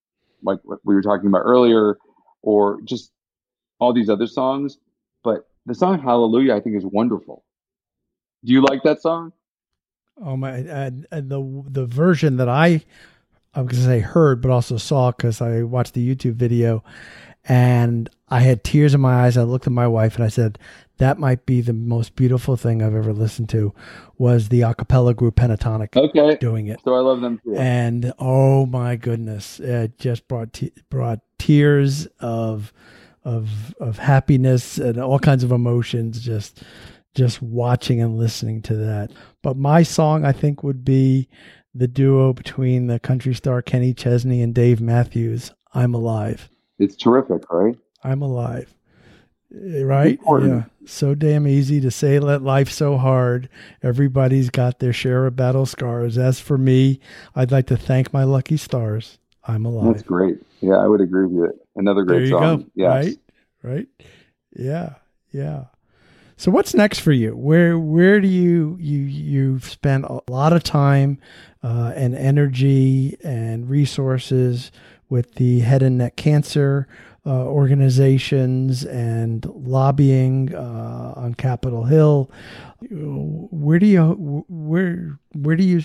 like 0.42 0.60
what 0.62 0.78
we 0.84 0.94
were 0.94 1.02
talking 1.02 1.26
about 1.26 1.42
earlier, 1.42 1.98
or 2.42 2.80
just 2.82 3.10
all 3.80 3.92
these 3.92 4.08
other 4.08 4.26
songs. 4.28 4.78
But 5.24 5.48
the 5.66 5.74
song 5.74 6.00
Hallelujah, 6.00 6.54
I 6.54 6.60
think, 6.60 6.76
is 6.76 6.84
wonderful. 6.86 7.44
Do 8.44 8.52
you 8.52 8.62
like 8.62 8.82
that 8.84 9.00
song? 9.00 9.32
Oh 10.22 10.36
my! 10.36 10.50
And, 10.50 11.06
and 11.10 11.30
the 11.30 11.64
the 11.68 11.86
version 11.86 12.36
that 12.38 12.48
I 12.48 12.82
I 13.54 13.62
was 13.62 13.72
gonna 13.72 13.84
say 13.84 14.00
heard, 14.00 14.40
but 14.40 14.50
also 14.50 14.76
saw 14.76 15.10
because 15.10 15.40
I 15.40 15.62
watched 15.62 15.94
the 15.94 16.14
YouTube 16.14 16.34
video, 16.34 16.84
and 17.44 18.08
I 18.28 18.40
had 18.40 18.64
tears 18.64 18.94
in 18.94 19.00
my 19.00 19.24
eyes. 19.24 19.36
I 19.36 19.42
looked 19.42 19.66
at 19.66 19.72
my 19.72 19.86
wife 19.86 20.16
and 20.16 20.24
I 20.24 20.28
said, 20.28 20.58
"That 20.98 21.18
might 21.18 21.46
be 21.46 21.60
the 21.60 21.72
most 21.72 22.16
beautiful 22.16 22.56
thing 22.56 22.82
I've 22.82 22.94
ever 22.94 23.12
listened 23.12 23.48
to." 23.50 23.74
Was 24.18 24.48
the 24.48 24.62
a 24.62 24.74
cappella 24.74 25.14
group 25.14 25.36
Pentatonix 25.36 25.96
okay 25.96 26.36
doing 26.36 26.66
it? 26.66 26.80
So 26.84 26.94
I 26.94 27.00
love 27.00 27.20
them 27.20 27.40
too. 27.44 27.56
And 27.56 28.12
oh 28.18 28.66
my 28.66 28.96
goodness, 28.96 29.58
it 29.60 29.98
just 29.98 30.28
brought 30.28 30.52
te- 30.52 30.72
brought 30.90 31.20
tears 31.38 32.06
of 32.20 32.72
of 33.24 33.74
of 33.80 33.98
happiness 33.98 34.78
and 34.78 34.98
all 34.98 35.18
kinds 35.18 35.44
of 35.44 35.50
emotions. 35.52 36.20
Just 36.20 36.62
just 37.16 37.42
watching 37.42 38.00
and 38.00 38.16
listening 38.18 38.62
to 38.62 38.76
that. 38.76 39.10
But 39.42 39.56
my 39.56 39.82
song, 39.82 40.24
I 40.24 40.32
think, 40.32 40.62
would 40.62 40.84
be 40.84 41.28
the 41.74 41.88
duo 41.88 42.32
between 42.32 42.86
the 42.86 43.00
country 43.00 43.34
star 43.34 43.62
Kenny 43.62 43.92
Chesney 43.94 44.42
and 44.42 44.54
Dave 44.54 44.80
Matthews. 44.80 45.52
I'm 45.74 45.94
alive. 45.94 46.48
It's 46.78 46.94
terrific, 46.94 47.50
right? 47.50 47.76
I'm 48.04 48.22
alive. 48.22 48.72
Eh, 49.54 49.82
Right? 49.82 50.18
Yeah. 50.40 50.64
So 50.84 51.14
damn 51.14 51.48
easy 51.48 51.80
to 51.80 51.90
say 51.90 52.18
let 52.20 52.42
life 52.42 52.70
so 52.70 52.96
hard. 52.96 53.48
Everybody's 53.82 54.50
got 54.50 54.78
their 54.78 54.92
share 54.92 55.26
of 55.26 55.34
battle 55.36 55.66
scars. 55.66 56.16
As 56.18 56.38
for 56.38 56.56
me, 56.58 57.00
I'd 57.34 57.50
like 57.50 57.66
to 57.68 57.76
thank 57.76 58.12
my 58.12 58.22
lucky 58.24 58.56
stars. 58.56 59.18
I'm 59.44 59.64
alive. 59.64 59.94
That's 59.94 60.02
great. 60.06 60.38
Yeah, 60.60 60.74
I 60.76 60.86
would 60.86 61.00
agree 61.00 61.26
with 61.26 61.50
you. 61.50 61.60
Another 61.76 62.04
There 62.04 62.16
great 62.18 62.28
you 62.28 62.38
song. 62.38 62.58
go. 62.62 62.66
Yes. 62.74 63.04
Right? 63.04 63.18
Right? 63.62 63.88
Yeah. 64.54 64.94
Yeah. 65.32 65.64
So 66.38 66.50
what's 66.50 66.74
next 66.74 67.00
for 67.00 67.12
you? 67.12 67.34
Where 67.34 67.78
where 67.78 68.20
do 68.20 68.28
you 68.28 68.76
you 68.78 68.98
you've 69.00 69.64
spent 69.64 70.04
a 70.04 70.20
lot 70.28 70.52
of 70.52 70.62
time 70.62 71.18
uh, 71.62 71.92
and 71.96 72.14
energy 72.14 73.16
and 73.24 73.68
resources 73.70 74.70
with 75.08 75.36
the 75.36 75.60
head 75.60 75.82
and 75.82 75.98
neck 75.98 76.16
cancer 76.16 76.88
uh, 77.26 77.44
organizations 77.46 78.84
and 78.84 79.44
lobbying 79.46 80.54
uh, 80.54 81.14
on 81.16 81.34
Capitol 81.34 81.84
Hill. 81.84 82.30
Where 82.90 83.78
do 83.78 83.86
you 83.86 84.44
where 84.48 85.18
where 85.32 85.56
do 85.56 85.64
you 85.64 85.82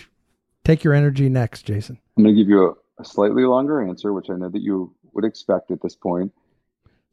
take 0.63 0.83
your 0.83 0.93
energy 0.93 1.29
next, 1.29 1.63
Jason? 1.63 1.97
I'm 2.17 2.23
going 2.23 2.35
to 2.35 2.41
give 2.41 2.49
you 2.49 2.67
a, 2.67 3.01
a 3.01 3.05
slightly 3.05 3.43
longer 3.43 3.81
answer, 3.81 4.13
which 4.13 4.29
I 4.29 4.35
know 4.35 4.49
that 4.49 4.61
you 4.61 4.93
would 5.13 5.25
expect 5.25 5.71
at 5.71 5.81
this 5.81 5.95
point. 5.95 6.31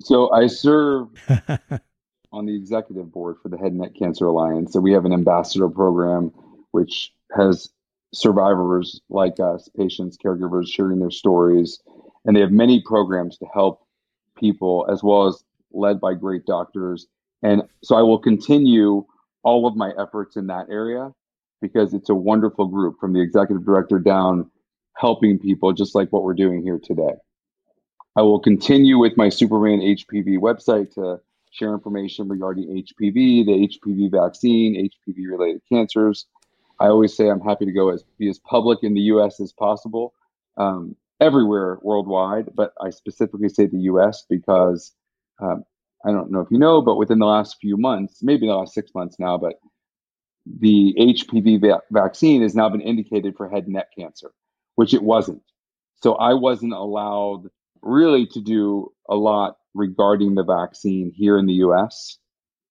So 0.03 0.31
I 0.33 0.47
serve 0.47 1.09
on 2.39 2.47
the 2.47 2.55
executive 2.55 3.13
board 3.13 3.37
for 3.43 3.49
the 3.49 3.59
Head 3.59 3.73
and 3.73 3.79
Neck 3.79 3.95
Cancer 3.99 4.27
Alliance. 4.27 4.73
So 4.73 4.81
we 4.81 4.93
have 4.93 5.05
an 5.05 5.13
ambassador 5.13 5.69
program 5.69 6.33
which 6.71 7.13
has 7.37 7.69
survivors 8.15 9.01
like 9.11 9.41
us, 9.41 9.69
patients, 9.77 10.17
caregivers 10.17 10.69
sharing 10.69 11.01
their 11.01 11.11
stories. 11.11 11.81
And 12.25 12.37
they 12.37 12.41
have 12.41 12.53
many 12.53 12.81
programs 12.81 13.39
to 13.39 13.47
help 13.53 13.85
people 14.37 14.87
as 14.91 15.03
well 15.03 15.27
as 15.27 15.43
led 15.73 16.01
by 16.01 16.15
great 16.15 16.47
doctors. 16.47 17.09
And 17.43 17.63
so 17.83 17.97
I 17.97 18.03
will 18.03 18.19
continue 18.19 19.05
all 19.43 19.67
of 19.67 19.77
my 19.77 19.93
efforts 19.99 20.37
in 20.37 20.47
that 20.47 20.67
area 20.71 21.13
because 21.61 21.93
it's 21.93 22.09
a 22.09 22.15
wonderful 22.15 22.67
group 22.67 23.01
from 23.01 23.13
the 23.13 23.21
executive 23.21 23.65
director 23.65 23.99
down 23.99 24.49
helping 24.97 25.39
people 25.39 25.73
just 25.73 25.95
like 25.95 26.13
what 26.13 26.23
we're 26.23 26.35
doing 26.35 26.63
here 26.63 26.79
today. 26.83 27.15
I 28.15 28.23
will 28.23 28.41
continue 28.41 28.99
with 28.99 29.17
my 29.17 29.29
Superman 29.29 29.81
HPV 29.81 30.39
website 30.39 30.95
to 30.95 31.21
share 31.51 31.75
information 31.75 32.29
regarding 32.29 32.69
HPV, 32.69 33.47
the 33.47 33.69
HPV 33.69 34.11
vaccine, 34.11 34.91
HPV 34.91 35.31
related 35.31 35.63
cancers. 35.71 36.27
I 36.81 36.87
always 36.87 37.17
say 37.17 37.29
I'm 37.29 37.41
happy 37.41 37.65
to 37.65 37.73
go 37.73 37.91
as 37.91 38.05
be 38.19 38.29
as 38.29 38.39
public 38.39 38.81
in 38.83 38.95
the 38.95 39.01
US 39.13 39.41
as 39.41 39.53
possible, 39.53 40.15
um, 40.57 40.95
everywhere 41.21 41.79
worldwide, 41.83 42.51
but 42.55 42.73
I 42.81 42.91
specifically 42.91 43.49
say 43.49 43.67
the 43.67 43.81
US 43.93 44.25
because 44.29 44.93
um, 45.41 45.65
I 46.05 46.13
don't 46.13 46.31
know 46.31 46.41
if 46.41 46.51
you 46.51 46.59
know, 46.59 46.81
but 46.81 46.97
within 46.97 47.19
the 47.19 47.27
last 47.27 47.57
few 47.61 47.77
months, 47.77 48.23
maybe 48.23 48.47
the 48.47 48.55
last 48.55 48.75
six 48.75 48.95
months 48.95 49.19
now, 49.19 49.37
but 49.37 49.55
the 50.61 50.95
HPV 50.99 51.61
va- 51.61 51.83
vaccine 51.91 52.43
has 52.43 52.55
now 52.55 52.69
been 52.69 52.81
indicated 52.81 53.37
for 53.37 53.49
head 53.49 53.65
and 53.65 53.75
neck 53.75 53.89
cancer, 53.97 54.33
which 54.77 54.95
it 54.95 55.03
wasn't. 55.03 55.43
So 56.03 56.15
I 56.15 56.35
wasn't 56.35 56.73
allowed 56.73 57.49
really 57.83 58.27
to 58.27 58.41
do 58.41 58.93
a 59.09 59.17
lot 59.17 59.57
regarding 59.79 60.35
the 60.35 60.43
vaccine 60.43 61.13
here 61.15 61.39
in 61.39 61.47
the 61.47 61.55
US 61.55 62.19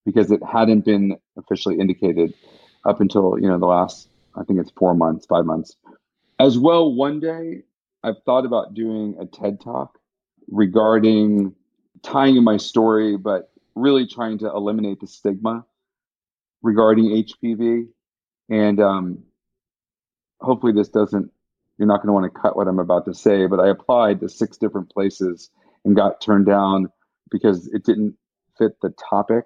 because 0.05 0.31
it 0.31 0.41
hadn't 0.43 0.85
been 0.85 1.17
officially 1.37 1.79
indicated 1.79 2.33
up 2.85 3.01
until, 3.01 3.37
you 3.39 3.47
know, 3.47 3.57
the 3.57 3.65
last 3.65 4.09
I 4.35 4.43
think 4.43 4.59
it's 4.59 4.71
4 4.77 4.93
months, 4.93 5.25
5 5.25 5.45
months. 5.45 5.75
As 6.39 6.59
well, 6.59 6.93
one 6.93 7.19
day 7.19 7.63
I've 8.03 8.21
thought 8.23 8.45
about 8.45 8.75
doing 8.75 9.15
a 9.19 9.25
TED 9.25 9.59
Talk 9.59 9.97
regarding 10.47 11.55
tying 12.03 12.37
in 12.37 12.43
my 12.43 12.57
story 12.57 13.17
but 13.17 13.51
really 13.75 14.05
trying 14.05 14.37
to 14.39 14.47
eliminate 14.47 14.99
the 14.99 15.07
stigma 15.07 15.65
regarding 16.61 17.05
HPV 17.05 17.87
and 18.49 18.79
um 18.79 19.23
hopefully 20.39 20.71
this 20.71 20.89
doesn't 20.89 21.31
you're 21.77 21.87
not 21.87 21.97
going 21.97 22.07
to 22.07 22.13
want 22.13 22.31
to 22.31 22.39
cut 22.39 22.55
what 22.55 22.67
I'm 22.67 22.79
about 22.79 23.05
to 23.05 23.13
say, 23.13 23.45
but 23.45 23.59
I 23.59 23.69
applied 23.69 24.19
to 24.21 24.29
six 24.29 24.57
different 24.57 24.89
places 24.89 25.51
and 25.85 25.95
got 25.95 26.21
turned 26.21 26.45
down 26.45 26.91
because 27.31 27.67
it 27.67 27.83
didn't 27.83 28.15
fit 28.57 28.73
the 28.81 28.93
topic 29.09 29.45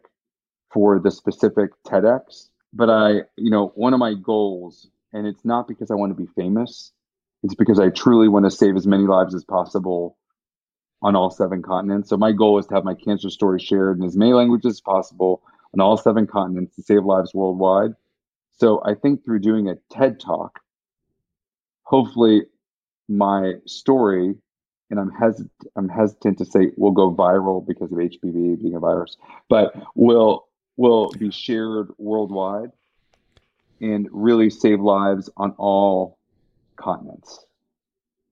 for 0.71 0.99
the 0.99 1.11
specific 1.11 1.71
TEDx. 1.85 2.49
But 2.73 2.89
I, 2.89 3.11
you 3.35 3.51
know, 3.51 3.71
one 3.75 3.93
of 3.93 3.99
my 3.99 4.13
goals, 4.13 4.89
and 5.13 5.27
it's 5.27 5.43
not 5.43 5.67
because 5.67 5.91
I 5.91 5.95
want 5.95 6.11
to 6.11 6.21
be 6.21 6.29
famous, 6.35 6.93
it's 7.43 7.55
because 7.55 7.79
I 7.79 7.89
truly 7.89 8.27
want 8.27 8.45
to 8.45 8.51
save 8.51 8.75
as 8.75 8.87
many 8.87 9.03
lives 9.03 9.35
as 9.35 9.43
possible 9.43 10.17
on 11.01 11.15
all 11.15 11.29
seven 11.29 11.61
continents. 11.61 12.09
So 12.09 12.17
my 12.17 12.31
goal 12.31 12.59
is 12.59 12.67
to 12.67 12.75
have 12.75 12.83
my 12.83 12.93
cancer 12.93 13.29
story 13.29 13.59
shared 13.59 13.97
in 13.97 14.03
as 14.05 14.15
many 14.15 14.33
languages 14.33 14.73
as 14.73 14.81
possible 14.81 15.41
on 15.73 15.81
all 15.81 15.97
seven 15.97 16.27
continents 16.27 16.75
to 16.75 16.83
save 16.83 17.03
lives 17.03 17.33
worldwide. 17.33 17.91
So 18.57 18.81
I 18.85 18.93
think 18.93 19.25
through 19.25 19.39
doing 19.39 19.67
a 19.67 19.75
TED 19.91 20.19
talk, 20.19 20.59
hopefully 21.83 22.43
my 23.09 23.53
story 23.65 24.35
and 24.91 24.99
I'm 24.99 25.09
hesitant 25.09 25.51
I'm 25.75 25.89
hesitant 25.89 26.37
to 26.37 26.45
say 26.45 26.71
will 26.77 26.91
go 26.91 27.11
viral 27.11 27.65
because 27.65 27.91
of 27.91 27.97
HPV 27.97 28.61
being 28.61 28.75
a 28.75 28.79
virus, 28.79 29.17
but 29.49 29.73
will 29.95 30.47
will 30.77 31.09
be 31.11 31.31
shared 31.31 31.89
worldwide 31.97 32.71
and 33.79 34.07
really 34.11 34.49
save 34.49 34.81
lives 34.81 35.29
on 35.37 35.55
all 35.57 36.19
continents. 36.75 37.43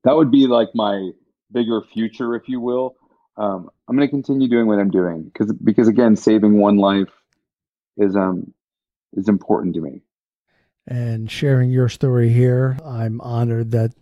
That 0.03 0.15
would 0.15 0.29
be 0.29 0.45
like 0.47 0.69
my 0.75 1.11
bigger 1.51 1.81
future, 1.81 2.35
if 2.35 2.47
you 2.47 2.59
will. 2.59 2.95
Um, 3.37 3.69
I'm 3.87 3.95
going 3.95 4.07
to 4.07 4.11
continue 4.11 4.47
doing 4.47 4.67
what 4.67 4.79
I'm 4.79 4.91
doing 4.91 5.23
because 5.23 5.51
because 5.53 5.87
again, 5.87 6.15
saving 6.15 6.59
one 6.59 6.77
life 6.77 7.09
is 7.97 8.15
um 8.15 8.53
is 9.13 9.29
important 9.29 9.75
to 9.75 9.81
me. 9.81 10.01
and 10.87 11.31
sharing 11.31 11.71
your 11.71 11.87
story 11.87 12.29
here. 12.29 12.77
I'm 12.83 13.21
honored 13.21 13.71
that 13.71 13.93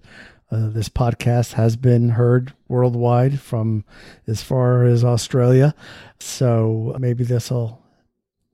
uh, 0.49 0.69
this 0.69 0.89
podcast 0.89 1.53
has 1.53 1.75
been 1.75 2.09
heard 2.09 2.53
worldwide 2.67 3.39
from 3.39 3.83
as 4.27 4.41
far 4.41 4.85
as 4.85 5.03
Australia. 5.03 5.75
So 6.19 6.95
maybe 6.99 7.23
this 7.23 7.51
will 7.51 7.81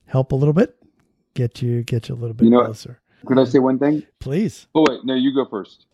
help 0.06 0.32
a 0.32 0.36
little 0.36 0.54
bit, 0.54 0.76
get 1.34 1.62
you 1.62 1.84
get 1.84 2.10
you 2.10 2.16
a 2.16 2.18
little 2.18 2.34
bit 2.34 2.46
You 2.46 2.52
know 2.52 2.64
closer. 2.64 3.00
Could 3.26 3.40
I 3.40 3.46
say 3.46 3.60
one 3.60 3.80
thing? 3.80 4.04
Please. 4.20 4.68
Oh 4.76 4.86
wait, 4.90 5.06
no, 5.06 5.14
you 5.14 5.34
go 5.34 5.46
first. 5.46 5.86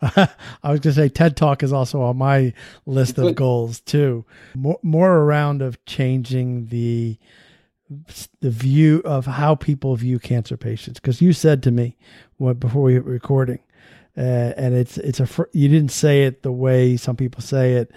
I 0.02 0.28
was 0.62 0.80
going 0.80 0.82
to 0.82 0.92
say 0.92 1.08
TED 1.08 1.36
Talk 1.36 1.62
is 1.62 1.72
also 1.72 2.02
on 2.02 2.18
my 2.18 2.52
list 2.86 3.18
of 3.18 3.34
goals 3.34 3.80
too. 3.80 4.24
More, 4.54 4.78
more 4.82 5.16
around 5.16 5.60
of 5.60 5.84
changing 5.86 6.66
the 6.66 7.18
the 8.40 8.50
view 8.50 9.00
of 9.04 9.24
how 9.24 9.54
people 9.54 9.96
view 9.96 10.18
cancer 10.18 10.56
patients. 10.56 11.00
Because 11.00 11.22
you 11.22 11.32
said 11.32 11.62
to 11.62 11.70
me 11.70 11.96
what 12.36 12.60
before 12.60 12.82
we 12.82 12.92
hit 12.92 13.04
recording, 13.04 13.60
uh, 14.18 14.52
and 14.56 14.74
it's 14.74 14.98
it's 14.98 15.20
a 15.20 15.26
fr- 15.26 15.44
you 15.52 15.68
didn't 15.68 15.92
say 15.92 16.24
it 16.24 16.42
the 16.42 16.50
way 16.50 16.96
some 16.96 17.16
people 17.16 17.40
say 17.40 17.74
it, 17.74 17.92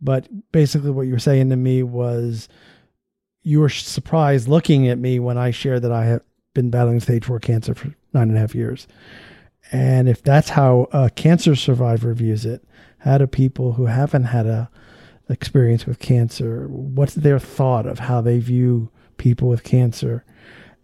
but 0.00 0.26
basically 0.50 0.90
what 0.90 1.06
you 1.06 1.12
were 1.12 1.18
saying 1.18 1.50
to 1.50 1.56
me 1.56 1.82
was 1.82 2.48
you 3.42 3.60
were 3.60 3.68
surprised 3.68 4.48
looking 4.48 4.88
at 4.88 4.98
me 4.98 5.18
when 5.20 5.36
I 5.36 5.50
shared 5.50 5.82
that 5.82 5.92
I 5.92 6.06
have 6.06 6.22
been 6.54 6.70
battling 6.70 7.00
stage 7.00 7.26
four 7.26 7.38
cancer 7.38 7.74
for 7.74 7.94
nine 8.14 8.28
and 8.28 8.36
a 8.36 8.40
half 8.40 8.54
years. 8.54 8.88
And 9.70 10.08
if 10.08 10.22
that's 10.22 10.48
how 10.48 10.88
a 10.92 11.10
cancer 11.10 11.54
survivor 11.54 12.14
views 12.14 12.46
it, 12.46 12.64
how 12.98 13.18
do 13.18 13.26
people 13.26 13.72
who 13.72 13.86
haven't 13.86 14.24
had 14.24 14.46
a 14.46 14.70
experience 15.28 15.86
with 15.86 15.98
cancer, 15.98 16.68
what's 16.68 17.14
their 17.14 17.38
thought 17.38 17.84
of 17.86 17.98
how 17.98 18.20
they 18.20 18.38
view 18.38 18.90
people 19.18 19.48
with 19.48 19.62
cancer? 19.62 20.24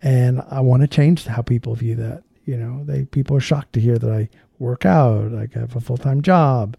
And 0.03 0.43
I 0.51 0.61
want 0.61 0.82
to 0.82 0.88
change 0.88 1.24
how 1.24 1.43
people 1.43 1.74
view 1.74 1.95
that. 1.97 2.24
You 2.45 2.57
know, 2.57 2.84
they 2.84 3.05
people 3.05 3.36
are 3.36 3.40
shocked 3.40 3.72
to 3.74 3.80
hear 3.80 3.99
that 3.99 4.11
I 4.11 4.28
work 4.59 4.86
out, 4.86 5.32
like 5.32 5.57
I 5.57 5.61
have 5.61 5.76
a 5.76 5.80
full 5.80 5.97
time 5.97 6.22
job, 6.22 6.76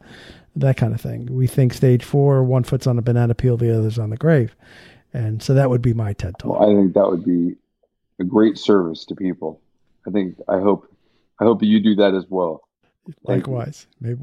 that 0.55 0.77
kind 0.77 0.93
of 0.93 1.01
thing. 1.01 1.27
We 1.27 1.47
think 1.47 1.73
stage 1.73 2.03
four, 2.03 2.43
one 2.43 2.63
foot's 2.63 2.87
on 2.87 2.97
a 2.97 3.01
banana 3.01 3.35
peel, 3.35 3.57
the 3.57 3.77
other's 3.77 3.99
on 3.99 4.09
the 4.09 4.17
grave. 4.17 4.55
And 5.13 5.43
so 5.43 5.53
that 5.53 5.69
would 5.69 5.81
be 5.81 5.93
my 5.93 6.13
TED 6.13 6.39
talk. 6.39 6.59
Well, 6.59 6.69
I 6.69 6.73
think 6.73 6.93
that 6.95 7.07
would 7.07 7.23
be 7.23 7.55
a 8.19 8.23
great 8.23 8.57
service 8.57 9.05
to 9.05 9.15
people. 9.15 9.61
I 10.07 10.11
think 10.11 10.35
I 10.47 10.59
hope 10.59 10.91
I 11.39 11.45
hope 11.45 11.61
you 11.63 11.79
do 11.79 11.95
that 11.95 12.13
as 12.13 12.25
well. 12.29 12.67
Likewise, 13.23 13.85
maybe 13.99 14.17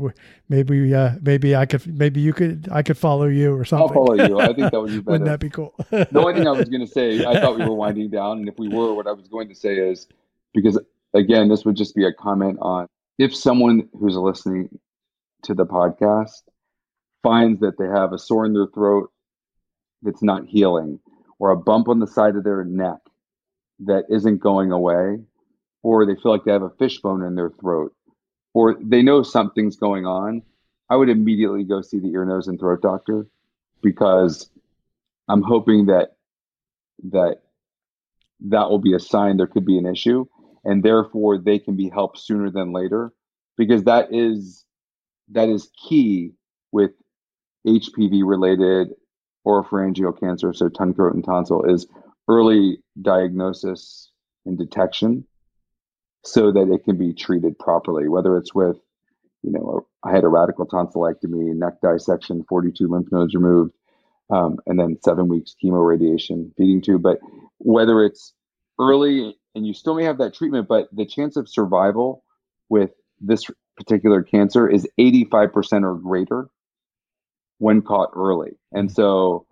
maybe 0.49 0.95
uh, 0.95 1.12
maybe 1.20 1.55
I 1.55 1.66
could 1.66 1.86
maybe 1.86 2.20
you 2.20 2.32
could 2.32 2.68
I 2.72 2.82
could 2.82 2.97
follow 2.97 3.26
you 3.26 3.55
or 3.55 3.64
something. 3.64 3.88
I'll 3.88 3.95
follow 3.95 4.14
you. 4.14 4.41
I 4.41 4.55
think 4.55 4.72
that 4.72 4.80
would 4.80 4.91
be 4.91 5.01
better. 5.01 5.11
Wouldn't 5.11 5.26
that 5.26 5.41
be 5.41 5.51
cool? 5.51 5.74
the 5.91 6.09
only 6.14 6.34
thing 6.34 6.49
I 6.49 6.53
was 6.53 6.68
going 6.70 6.80
to 6.80 6.86
say, 6.86 7.24
I 7.24 7.41
thought 7.41 7.59
we 7.59 7.64
were 7.64 7.74
winding 7.74 8.09
down, 8.09 8.38
and 8.38 8.49
if 8.49 8.59
we 8.59 8.68
were, 8.68 8.95
what 8.95 9.07
I 9.07 9.12
was 9.12 9.28
going 9.28 9.49
to 9.51 9.55
say 9.55 9.76
is 9.76 10.07
because 10.55 10.78
again, 11.15 11.49
this 11.49 11.65
would 11.65 11.77
just 11.77 11.95
be 11.95 12.05
a 12.05 12.13
comment 12.13 12.59
on 12.61 12.87
if 13.19 13.35
someone 13.35 13.89
who's 13.99 14.17
listening 14.17 14.69
to 15.43 15.55
the 15.55 15.67
podcast 15.67 16.43
finds 17.23 17.61
that 17.61 17.79
they 17.79 17.87
have 17.87 18.13
a 18.13 18.19
sore 18.19 18.47
in 18.47 18.53
their 18.53 18.69
throat 18.73 19.11
that's 20.03 20.23
not 20.23 20.47
healing, 20.47 20.99
or 21.39 21.51
a 21.51 21.57
bump 21.57 21.89
on 21.89 21.99
the 21.99 22.07
side 22.07 22.37
of 22.37 22.45
their 22.45 22.65
neck 22.65 22.99
that 23.81 24.05
isn't 24.09 24.39
going 24.39 24.73
away, 24.73 25.19
or 25.83 26.07
they 26.07 26.15
feel 26.15 26.33
like 26.33 26.45
they 26.45 26.53
have 26.53 26.63
a 26.63 26.71
fishbone 26.79 27.23
in 27.23 27.35
their 27.35 27.51
throat, 27.61 27.95
or 28.55 28.77
they 28.81 29.03
know 29.03 29.23
something's 29.23 29.77
going 29.77 30.07
on, 30.07 30.43
I 30.89 30.97
would 30.97 31.09
immediately 31.09 31.65
go 31.65 31.83
see 31.83 32.01
the 32.01 32.09
ear, 32.09 32.25
nose, 32.25 32.49
and 32.49 32.59
throat 32.59 32.83
doctor 32.83 33.27
because 33.83 34.51
I'm 35.29 35.43
hoping 35.43 35.87
that 35.87 36.17
that 37.11 37.39
that 38.49 38.69
will 38.69 38.79
be 38.79 38.95
a 38.95 39.01
sign 39.01 39.37
there 39.37 39.47
could 39.47 39.65
be 39.65 39.79
an 39.79 39.87
issue, 39.87 40.27
and 40.65 40.83
therefore 40.83 41.39
they 41.39 41.59
can 41.59 41.77
be 41.77 41.89
helped 41.89 42.19
sooner 42.19 42.51
than 42.51 42.73
later 42.73 43.13
because 43.57 43.85
that 43.85 44.13
is 44.13 44.65
that 45.31 45.49
is 45.49 45.71
key 45.89 46.33
with 46.73 46.93
HPV 47.67 48.23
related 48.25 48.95
oropharyngeal 49.47 50.19
cancer, 50.19 50.53
so 50.53 50.69
tongue, 50.69 50.95
throat, 50.95 51.15
and 51.15 51.25
tonsil, 51.25 51.65
is 51.65 51.87
early 52.29 52.79
diagnosis 53.01 54.11
and 54.45 54.59
detection 54.59 55.27
so 56.25 56.53
that 56.53 56.71
it 56.71 56.85
can 56.85 56.99
be 56.99 57.15
treated 57.15 57.59
properly, 57.59 58.09
whether 58.09 58.37
it's 58.37 58.55
with, 58.55 58.77
you 59.43 59.53
know, 59.53 59.87
I 60.05 60.13
had 60.13 60.25
a 60.25 60.29
radical 60.29 60.67
tonsillectomy, 60.67 61.55
neck 61.55 61.75
dissection, 61.83 62.45
42 62.49 62.89
lymph 62.89 63.09
nodes 63.11 63.35
removed, 63.35 63.73
um, 64.31 64.59
and 64.67 64.79
then 64.79 64.99
seven 65.03 65.29
weeks 65.29 65.55
chemo 65.63 65.87
radiation 65.87 66.53
feeding 66.57 66.83
tube. 66.83 67.03
But 67.03 67.19
whether 67.59 68.05
it's 68.05 68.35
early 68.79 69.37
and 69.55 69.67
you 69.67 69.75
still 69.75 69.95
may 69.95 70.05
have 70.05 70.19
that 70.19 70.35
treatment, 70.35 70.69
but 70.69 70.89
the 70.93 71.07
chance 71.07 71.37
of 71.37 71.49
survival 71.49 72.25
with 72.69 72.91
this 73.21 73.45
particular 73.77 74.23
cancer 74.23 74.69
is 74.69 74.87
85% 74.99 75.85
or 75.85 75.95
greater 75.95 76.49
when 77.59 77.83
caught 77.83 78.11
early. 78.15 78.53
And 78.73 78.89
mm-hmm. 78.89 78.95
so 78.95 79.47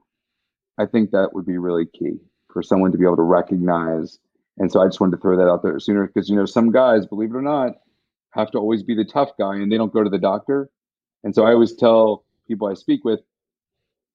I 0.79 0.87
think 0.87 1.11
that 1.11 1.31
would 1.33 1.47
be 1.47 1.59
really 1.59 1.87
key 1.87 2.19
for 2.53 2.63
someone 2.63 2.93
to 2.93 2.99
be 2.99 3.05
able 3.05 3.17
to 3.17 3.23
recognize. 3.23 4.19
And 4.57 4.71
so 4.71 4.81
I 4.81 4.87
just 4.87 5.01
wanted 5.01 5.17
to 5.17 5.23
throw 5.23 5.37
that 5.37 5.49
out 5.49 5.63
there 5.63 5.79
sooner 5.79 6.07
because, 6.07 6.29
you 6.29 6.37
know, 6.37 6.47
some 6.47 6.73
guys, 6.73 7.07
believe 7.07 7.31
it 7.31 7.37
or 7.37 7.43
not, 7.43 7.73
have 8.31 8.51
to 8.53 8.59
always 8.59 8.83
be 8.83 8.95
the 8.95 9.05
tough 9.05 9.31
guy 9.39 9.57
and 9.57 9.71
they 9.71 9.77
don't 9.77 9.93
go 9.93 10.05
to 10.05 10.11
the 10.11 10.19
doctor. 10.19 10.71
And 11.25 11.35
so 11.35 11.45
I 11.45 11.53
always 11.53 11.75
tell 11.75 12.25
people 12.47 12.69
I 12.69 12.75
speak 12.75 13.05
with 13.05 13.21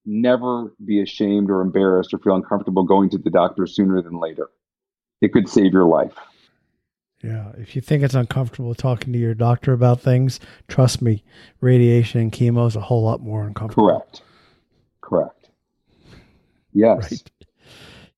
never 0.06 0.74
be 0.84 1.02
ashamed 1.02 1.50
or 1.50 1.62
embarrassed 1.62 2.14
or 2.14 2.20
feel 2.20 2.36
uncomfortable 2.36 2.84
going 2.84 3.10
to 3.12 3.18
the 3.18 3.30
doctor 3.30 3.66
sooner 3.68 4.02
than 4.02 4.20
later. 4.20 4.50
It 5.24 5.32
could 5.32 5.48
save 5.48 5.72
your 5.72 5.86
life. 5.86 6.14
Yeah, 7.24 7.54
if 7.58 7.78
you 7.78 7.82
think 7.82 8.04
it's 8.04 8.14
uncomfortable 8.14 8.76
talking 8.76 9.14
to 9.14 9.20
your 9.20 9.34
doctor 9.34 9.72
about 9.72 10.02
things, 10.02 10.42
trust 10.68 11.02
me, 11.02 11.24
radiation 11.62 12.20
and 12.20 12.30
chemo 12.30 12.68
is 12.68 12.76
a 12.76 12.82
whole 12.82 13.04
lot 13.04 13.22
more 13.22 13.48
uncomfortable. 13.48 13.88
Correct. 13.88 14.22
Correct. 15.00 15.50
Yes. 16.74 17.10
Right. 17.10 17.32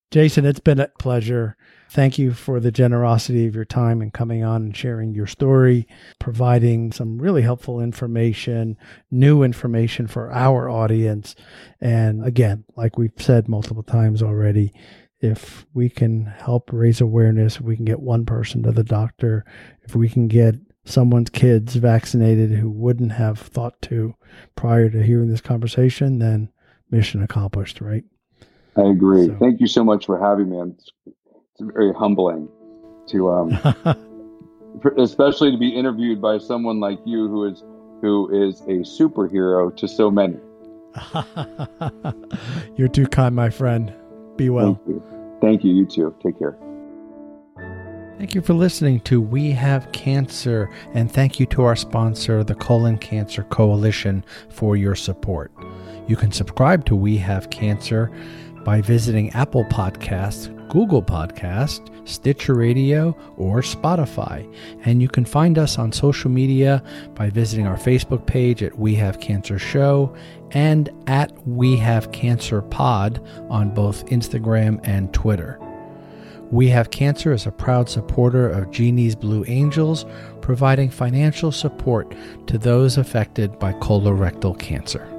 Jason, 0.10 0.46
it's 0.46 0.60
been 0.60 0.80
a 0.80 0.88
pleasure. 0.98 1.56
Thank 1.92 2.18
you 2.18 2.34
for 2.34 2.60
the 2.60 2.72
generosity 2.72 3.46
of 3.46 3.54
your 3.54 3.66
time 3.66 4.02
and 4.02 4.12
coming 4.12 4.44
on 4.44 4.64
and 4.64 4.76
sharing 4.76 5.14
your 5.14 5.28
story, 5.28 5.88
providing 6.20 6.92
some 6.92 7.20
really 7.20 7.44
helpful 7.44 7.80
information, 7.80 8.78
new 9.12 9.44
information 9.44 10.08
for 10.08 10.32
our 10.32 10.68
audience. 10.70 11.36
And 11.80 12.26
again, 12.26 12.64
like 12.76 12.98
we've 12.98 13.12
said 13.20 13.48
multiple 13.48 13.84
times 13.84 14.24
already, 14.24 14.74
if 15.26 15.66
we 15.74 15.90
can 15.90 16.26
help 16.26 16.72
raise 16.72 17.02
awareness, 17.02 17.56
if 17.58 17.62
we 17.62 17.76
can 17.76 17.86
get 17.86 18.00
one 18.00 18.26
person 18.26 18.64
to 18.64 18.72
the 18.72 18.84
doctor, 18.84 19.44
if 19.84 19.96
we 19.96 20.08
can 20.08 20.28
get 20.28 20.56
someone's 20.86 21.32
kids 21.32 21.76
vaccinated 21.76 22.52
who 22.52 22.70
wouldn't 22.70 23.12
have 23.12 23.40
thought 23.40 23.82
to 23.82 24.14
prior 24.56 24.90
to 24.90 25.04
hearing 25.04 25.30
this 25.30 25.42
conversation, 25.42 26.20
then 26.20 26.50
mission 26.92 27.22
accomplished, 27.22 27.82
right? 27.82 28.04
I 28.78 28.84
agree. 28.84 29.28
So. 29.28 29.38
Thank 29.40 29.60
you 29.60 29.68
so 29.68 29.84
much 29.84 30.06
for 30.06 30.20
having 30.20 30.50
me. 30.50 30.72
It's, 30.72 30.92
it's 31.06 31.74
very 31.74 31.94
humbling 31.94 32.48
to, 33.10 33.30
um, 33.30 33.60
especially 34.98 35.52
to 35.52 35.58
be 35.58 35.70
interviewed 35.70 36.22
by 36.22 36.38
someone 36.38 36.80
like 36.80 37.00
you 37.06 37.28
who 37.28 37.46
is 37.46 37.64
who 38.02 38.30
is 38.48 38.62
a 38.62 38.84
superhero 38.84 39.76
to 39.76 39.88
so 39.88 40.12
many. 40.12 40.38
You're 42.76 42.90
too 42.90 43.08
kind, 43.08 43.36
my 43.36 43.50
friend. 43.50 43.94
Be 44.38 44.50
well. 44.50 44.82
Thank 45.42 45.64
you. 45.64 45.74
You 45.74 45.86
too. 45.86 46.16
Take 46.24 46.40
care. 46.40 46.58
Thank 48.18 48.34
you 48.34 48.42
for 48.42 48.54
listening 48.54 49.02
to 49.02 49.20
We 49.20 49.52
Have 49.52 49.92
Cancer, 49.92 50.70
and 50.94 51.12
thank 51.12 51.38
you 51.38 51.46
to 51.48 51.64
our 51.64 51.76
sponsor, 51.76 52.46
the 52.46 52.56
Colon 52.56 52.98
Cancer 52.98 53.44
Coalition, 53.44 54.24
for 54.50 54.78
your 54.78 54.96
support. 54.96 55.52
You 56.08 56.16
can 56.16 56.32
subscribe 56.32 56.86
to 56.86 56.96
We 56.96 57.18
Have 57.18 57.50
Cancer 57.50 58.10
by 58.64 58.80
visiting 58.80 59.32
Apple 59.32 59.66
Podcasts, 59.66 60.50
Google 60.70 61.02
Podcast, 61.02 61.90
Stitcher 62.08 62.56
Radio, 62.56 63.16
or 63.38 63.62
Spotify. 63.62 64.52
And 64.84 65.02
you 65.02 65.08
can 65.08 65.26
find 65.26 65.58
us 65.58 65.78
on 65.78 65.92
social 65.92 66.30
media 66.30 66.84
by 67.14 67.30
visiting 67.30 67.68
our 67.68 67.78
Facebook 67.78 68.26
page 68.26 68.62
at 68.64 68.78
We 68.78 68.96
Have 68.96 69.20
Cancer 69.20 69.60
Show 69.60 70.16
and 70.52 70.90
at 71.08 71.32
We 71.48 71.78
Have 71.78 72.12
Cancer 72.12 72.62
Pod 72.62 73.26
on 73.50 73.74
both 73.74 74.06
Instagram 74.08 74.80
and 74.88 75.14
Twitter. 75.14 75.60
We 76.52 76.68
Have 76.70 76.92
Cancer 76.92 77.34
is 77.34 77.48
a 77.48 77.52
proud 77.52 77.90
supporter 77.90 78.48
of 78.50 78.72
Genie's 78.72 79.16
Blue 79.16 79.44
Angels, 79.48 80.06
providing 80.42 80.92
financial 80.92 81.52
support 81.52 82.14
to 82.48 82.58
those 82.58 82.98
affected 82.98 83.58
by 83.58 83.74
colorectal 83.74 84.58
cancer. 84.58 85.15